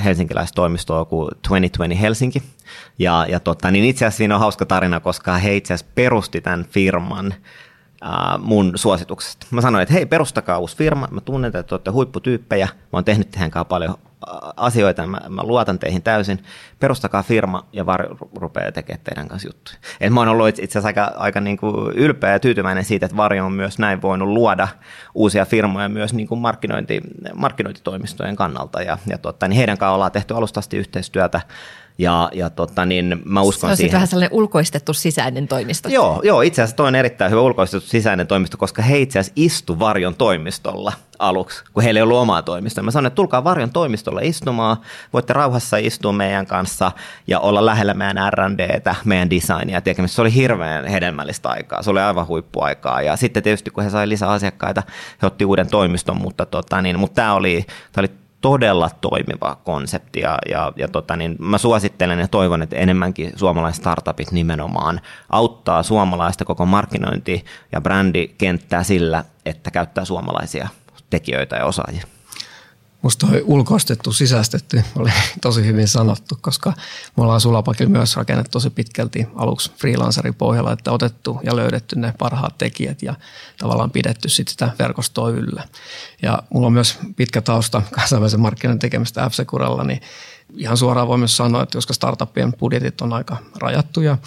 [0.04, 2.44] helsinkiläistoimistoa kuin 2020 Helsinki.
[3.00, 6.42] Ja, ja tota, niin itse asiassa siinä on hauska tarina, koska he itse asiassa perusti
[6.42, 7.34] tämän firman–
[8.04, 9.48] äh, mun suosituksesta.
[9.52, 13.06] Mä sanoin, että hei, perustakaa uusi firma, mä tunnen, että te olette huipputyyppejä, mä oon
[13.06, 13.96] tehnyt teidän kanssa paljon
[14.58, 16.44] asioita, mä, mä luotan teihin täysin,
[16.80, 19.78] perustakaa firma ja Varjo rupeaa tekemään teidän kanssa juttuja.
[20.02, 23.18] Et mä oon ollut itse asiassa aika, aika niin kuin ylpeä ja tyytyväinen siitä, että
[23.18, 24.68] Varjo on myös näin voinut luoda
[25.14, 27.02] uusia firmoja myös niin kuin markkinointi,
[27.36, 28.82] markkinointitoimistojen kannalta.
[28.82, 31.42] Ja, ja totta, niin heidän kanssaan ollaan tehty alustasti yhteistyötä
[31.98, 33.94] ja, ja tota, niin mä uskon Se on siihen.
[33.94, 35.90] vähän sellainen ulkoistettu sisäinen toimisto.
[35.90, 39.34] Joo, joo, itse asiassa toi on erittäin hyvä ulkoistettu sisäinen toimisto, koska he itse asiassa
[39.36, 42.84] istu Varjon toimistolla aluksi, kun heillä ei ollut omaa toimistoa.
[42.84, 44.78] Mä sanoin, että tulkaa Varjon toimistolla istumaan,
[45.14, 46.92] voitte rauhassa istua meidän kanssa
[47.28, 50.16] ja olla lähellä meidän R&Dtä, meidän designia tekemistä.
[50.16, 53.02] Se oli hirveän hedelmällistä aikaa, se oli aivan huippuaikaa.
[53.02, 54.84] Ja sitten tietysti kun he sai lisää asiakkaita,
[55.22, 60.20] he otti uuden toimiston, mutta, tota, niin, mutta tämä oli, tämä oli todella toimiva konsepti
[60.20, 65.84] ja, ja, ja tota, niin mä suosittelen ja toivon, että enemmänkin suomalaiset startupit nimenomaan auttaa
[65.84, 70.68] suomalaista koko markkinointi- ja brändikenttää sillä, että käyttää suomalaisia
[71.10, 72.04] tekijöitä ja osaajia.
[73.04, 75.10] Musta toi ulkoistettu, sisäistetty oli
[75.42, 76.74] tosi hyvin sanottu, koska
[77.18, 82.14] me ollaan Sulapakilla myös rakennettu tosi pitkälti aluksi freelancerin pohjalla, että otettu ja löydetty ne
[82.20, 83.16] parhaat tekijät ja
[83.58, 85.64] tavallaan pidetty sit sitä verkostoa yllä.
[86.22, 89.34] Ja mulla on myös pitkä tausta kansainvälisen markkinoinnin tekemistä f
[89.88, 90.02] niin
[90.58, 94.18] ihan suoraan voi myös sanoa, että koska startupien budjetit on aika rajattuja,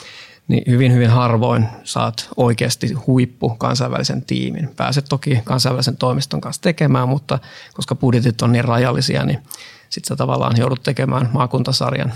[0.49, 4.69] niin hyvin, hyvin harvoin saat oikeasti huippu kansainvälisen tiimin.
[4.77, 7.39] Pääset toki kansainvälisen toimiston kanssa tekemään, mutta
[7.75, 9.39] koska budjetit on niin rajallisia, niin
[9.89, 12.13] sitten sä tavallaan joudut tekemään maakuntasarjan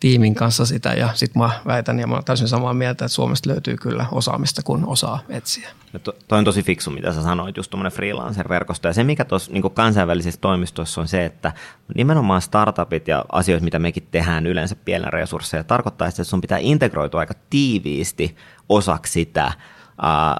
[0.00, 3.50] tiimin kanssa sitä ja sitten mä väitän ja mä olen täysin samaa mieltä, että Suomesta
[3.50, 5.68] löytyy kyllä osaamista, kun osaa etsiä.
[5.92, 8.88] Ja to, toi on tosi fiksu, mitä sä sanoit, just tuommoinen freelancer-verkosto.
[8.88, 11.52] Ja se, mikä tuossa niin kansainvälisessä toimistossa on se, että
[11.94, 17.20] nimenomaan startupit ja asioita, mitä mekin tehdään yleensä pienellä resursseja, tarkoittaa, että sun pitää integroitua
[17.20, 18.36] aika tiiviisti
[18.68, 19.52] osaksi sitä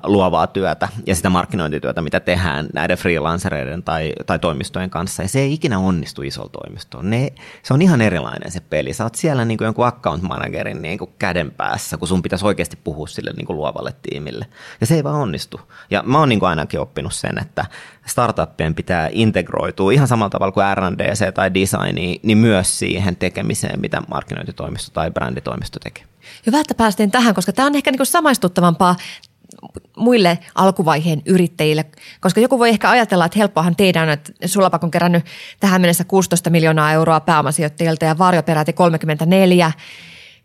[0.05, 5.23] luovaa työtä ja sitä markkinointityötä, mitä tehdään näiden freelancereiden tai, tai toimistojen kanssa.
[5.23, 7.11] Ja se ei ikinä onnistu isolla toimistoon.
[7.11, 7.33] Ne,
[7.63, 8.93] se on ihan erilainen se peli.
[8.93, 12.47] Sä oot siellä niin kuin jonkun account managerin niin kuin käden päässä, kun sun pitäisi
[12.47, 14.47] oikeasti puhua sille niin kuin luovalle tiimille.
[14.81, 15.61] Ja se ei vaan onnistu.
[15.91, 17.67] Ja mä oon niin kuin ainakin oppinut sen, että
[18.07, 24.03] startuppien pitää integroitua ihan samalla tavalla kuin R&DC tai designi, niin myös siihen tekemiseen, mitä
[24.09, 26.05] markkinointitoimisto tai bränditoimisto tekee.
[26.47, 28.97] Hyvä, että päästiin tähän, koska tämä on ehkä niin samaistuttavampaa
[29.97, 31.85] muille alkuvaiheen yrittäjille,
[32.21, 35.25] koska joku voi ehkä ajatella, että helppoahan teidän, että Sulapak on kerännyt
[35.61, 39.73] tähän mennessä 16 miljoonaa euroa pääomasijoittajilta ja Varjo peräti 34,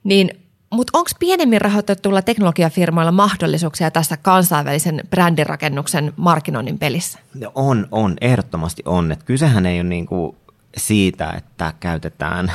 [0.04, 0.30] niin
[0.70, 7.20] mutta onko pienemmin rahoitettuilla teknologiafirmoilla mahdollisuuksia tässä kansainvälisen brändirakennuksen markkinoinnin pelissä?
[7.34, 9.12] No on, on, ehdottomasti on.
[9.12, 10.36] Et kysehän ei ole niinku
[10.78, 12.52] siitä, että käytetään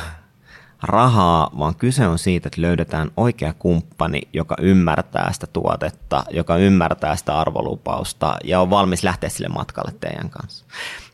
[0.85, 7.15] rahaa, vaan kyse on siitä, että löydetään oikea kumppani, joka ymmärtää sitä tuotetta, joka ymmärtää
[7.15, 10.65] sitä arvolupausta ja on valmis lähteä sille matkalle teidän kanssa.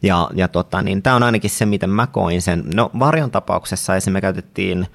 [0.02, 2.64] Ja, ja tota, niin tämä on ainakin se, miten mä koin sen.
[2.76, 4.88] No Varjon tapauksessa esimerkiksi me käytettiin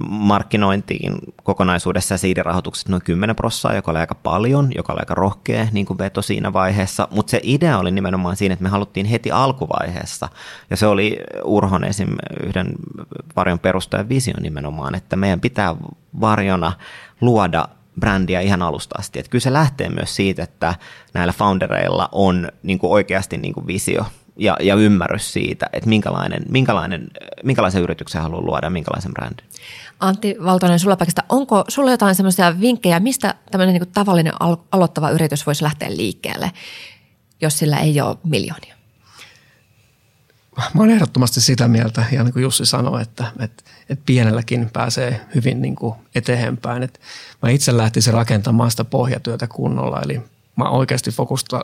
[0.00, 5.86] markkinointiin kokonaisuudessa siidirahoitukset noin 10 prossaa, joka oli aika paljon, joka oli aika rohkea niin
[5.86, 10.28] kuin veto siinä vaiheessa, mutta se idea oli nimenomaan siinä, että me haluttiin heti alkuvaiheessa,
[10.70, 12.08] ja se oli Urhon esim.
[12.46, 12.72] yhden
[13.36, 15.76] varjon perustajan visio nimenomaan, että meidän pitää
[16.20, 16.72] varjona
[17.20, 17.68] luoda
[18.00, 19.18] brändiä ihan alusta asti.
[19.18, 20.74] Että kyllä se lähtee myös siitä, että
[21.14, 24.04] näillä foundereilla on niin kuin oikeasti niin kuin visio
[24.36, 27.08] ja, ja ymmärrys siitä, että minkälainen, minkälainen,
[27.44, 29.46] minkälaisen yrityksen haluaa luoda ja minkälaisen brändin.
[30.00, 34.32] Antti Valtonen Sulapäkistä, onko sulla jotain semmoisia vinkkejä, mistä tämmöinen niin tavallinen
[34.72, 36.50] aloittava yritys voisi lähteä liikkeelle,
[37.40, 38.76] jos sillä ei ole miljoonia?
[40.56, 45.20] Mä olen ehdottomasti sitä mieltä, ja niin kuin Jussi sanoi, että, että, että pienelläkin pääsee
[45.34, 46.82] hyvin niin kuin eteenpäin.
[46.82, 47.00] Että
[47.42, 50.20] mä itse lähtisin rakentamaan sitä pohjatyötä kunnolla, eli
[50.56, 51.10] mä oikeasti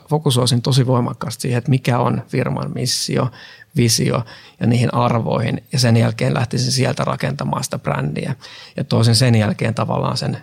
[0.09, 3.31] fokusoisin tosi voimakkaasti siihen, että mikä on firman missio,
[3.75, 4.25] visio
[4.59, 5.63] ja niihin arvoihin.
[5.73, 8.35] Ja sen jälkeen lähtisin sieltä rakentamaan sitä brändiä.
[8.77, 10.37] Ja toisin sen jälkeen tavallaan sen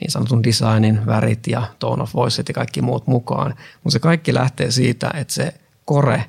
[0.00, 3.54] niin sanotun designin, värit ja tone of voice ja kaikki muut mukaan.
[3.84, 6.24] Mutta se kaikki lähtee siitä, että se kore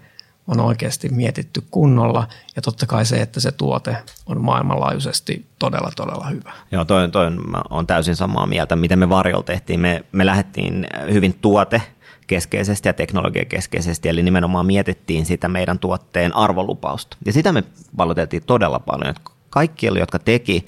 [0.47, 6.27] on oikeasti mietitty kunnolla ja totta kai se, että se tuote on maailmanlaajuisesti todella, todella
[6.29, 6.51] hyvä.
[6.71, 7.31] Joo, toi, toi
[7.69, 8.75] on, täysin samaa mieltä.
[8.75, 9.79] Miten me Varjol tehtiin?
[9.79, 11.81] Me, me lähdettiin hyvin tuote
[12.27, 17.17] keskeisesti ja teknologiakeskeisesti, eli nimenomaan mietittiin sitä meidän tuotteen arvolupausta.
[17.25, 17.63] Ja sitä me
[17.97, 20.65] valoteltiin todella paljon, että kaikki, jotka teki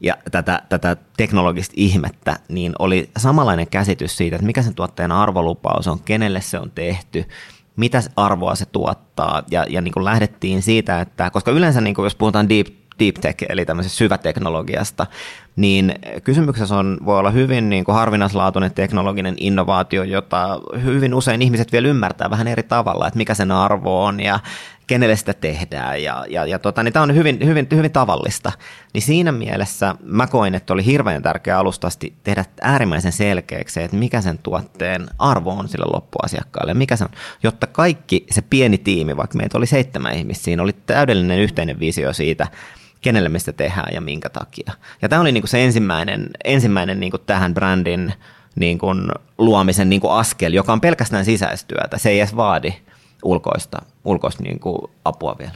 [0.00, 5.88] ja tätä, tätä teknologista ihmettä, niin oli samanlainen käsitys siitä, että mikä sen tuotteen arvolupaus
[5.88, 7.24] on, kenelle se on tehty,
[7.80, 9.42] mitä arvoa se tuottaa.
[9.50, 12.66] Ja, ja niin kuin lähdettiin siitä, että koska yleensä niin kuin jos puhutaan deep,
[12.98, 15.06] deep tech, eli tämmöisestä syväteknologiasta,
[15.56, 21.72] niin kysymyksessä on, voi olla hyvin niin kuin harvinaislaatuinen teknologinen innovaatio, jota hyvin usein ihmiset
[21.72, 24.40] vielä ymmärtää vähän eri tavalla, että mikä sen arvo on ja
[24.90, 28.52] kenelle sitä tehdään ja, ja, ja tota, niin tämä on hyvin, hyvin, hyvin tavallista.
[28.94, 34.20] Niin siinä mielessä mä koin, että oli hirveän tärkeää alustasti tehdä äärimmäisen selkeäksi, että mikä
[34.20, 37.10] sen tuotteen arvo on sille loppuasiakkaalle, mikä se on,
[37.42, 42.12] jotta kaikki se pieni tiimi, vaikka meitä oli seitsemän ihmistä, siinä oli täydellinen yhteinen visio
[42.12, 42.46] siitä,
[43.00, 44.72] kenelle me sitä tehdään ja minkä takia.
[45.02, 48.12] Ja tämä oli niin kuin se ensimmäinen, ensimmäinen niin kuin tähän brändin
[48.56, 51.98] niin kuin luomisen niin kuin askel, joka on pelkästään sisäistyötä.
[51.98, 52.74] Se ei edes vaadi
[53.22, 55.54] ulkoista, ulkoista niin kuin apua vielä.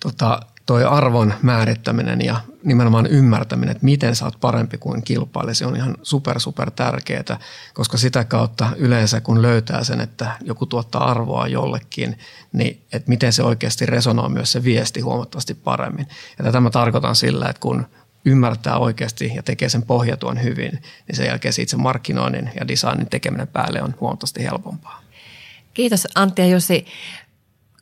[0.00, 5.66] Tota, toi arvon määrittäminen ja nimenomaan ymmärtäminen, että miten sä oot parempi kuin kilpailija, se
[5.66, 7.38] on ihan super, super tärkeää,
[7.74, 12.18] koska sitä kautta yleensä kun löytää sen, että joku tuottaa arvoa jollekin,
[12.52, 16.06] niin että miten se oikeasti resonoi myös se viesti huomattavasti paremmin.
[16.38, 17.86] Ja tätä mä tarkoitan sillä, että kun
[18.24, 23.48] ymmärtää oikeasti ja tekee sen pohjatuon hyvin, niin sen jälkeen se markkinoinnin ja designin tekeminen
[23.48, 25.07] päälle on huomattavasti helpompaa.
[25.78, 26.86] Kiitos Antti ja Jussi.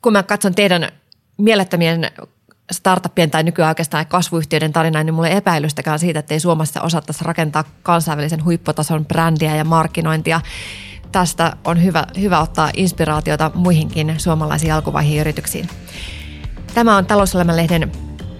[0.01, 0.89] Kun mä katson teidän
[1.37, 2.11] mielettömien
[2.71, 7.23] startuppien tai nykyään oikeastaan kasvuyhtiöiden tarinaa, niin mulla ei epäilystäkään siitä, että ei Suomessa osattaisi
[7.23, 10.41] rakentaa kansainvälisen huipputason brändiä ja markkinointia.
[11.11, 15.69] Tästä on hyvä, hyvä ottaa inspiraatiota muihinkin suomalaisiin alkuvaiheen yrityksiin.
[16.73, 17.91] Tämä on Talouselämän-lehden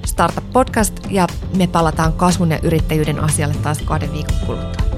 [0.05, 4.96] Startup Podcast ja me palataan kasvun ja yrittäjyyden asialle taas kahden viikon kuluttua.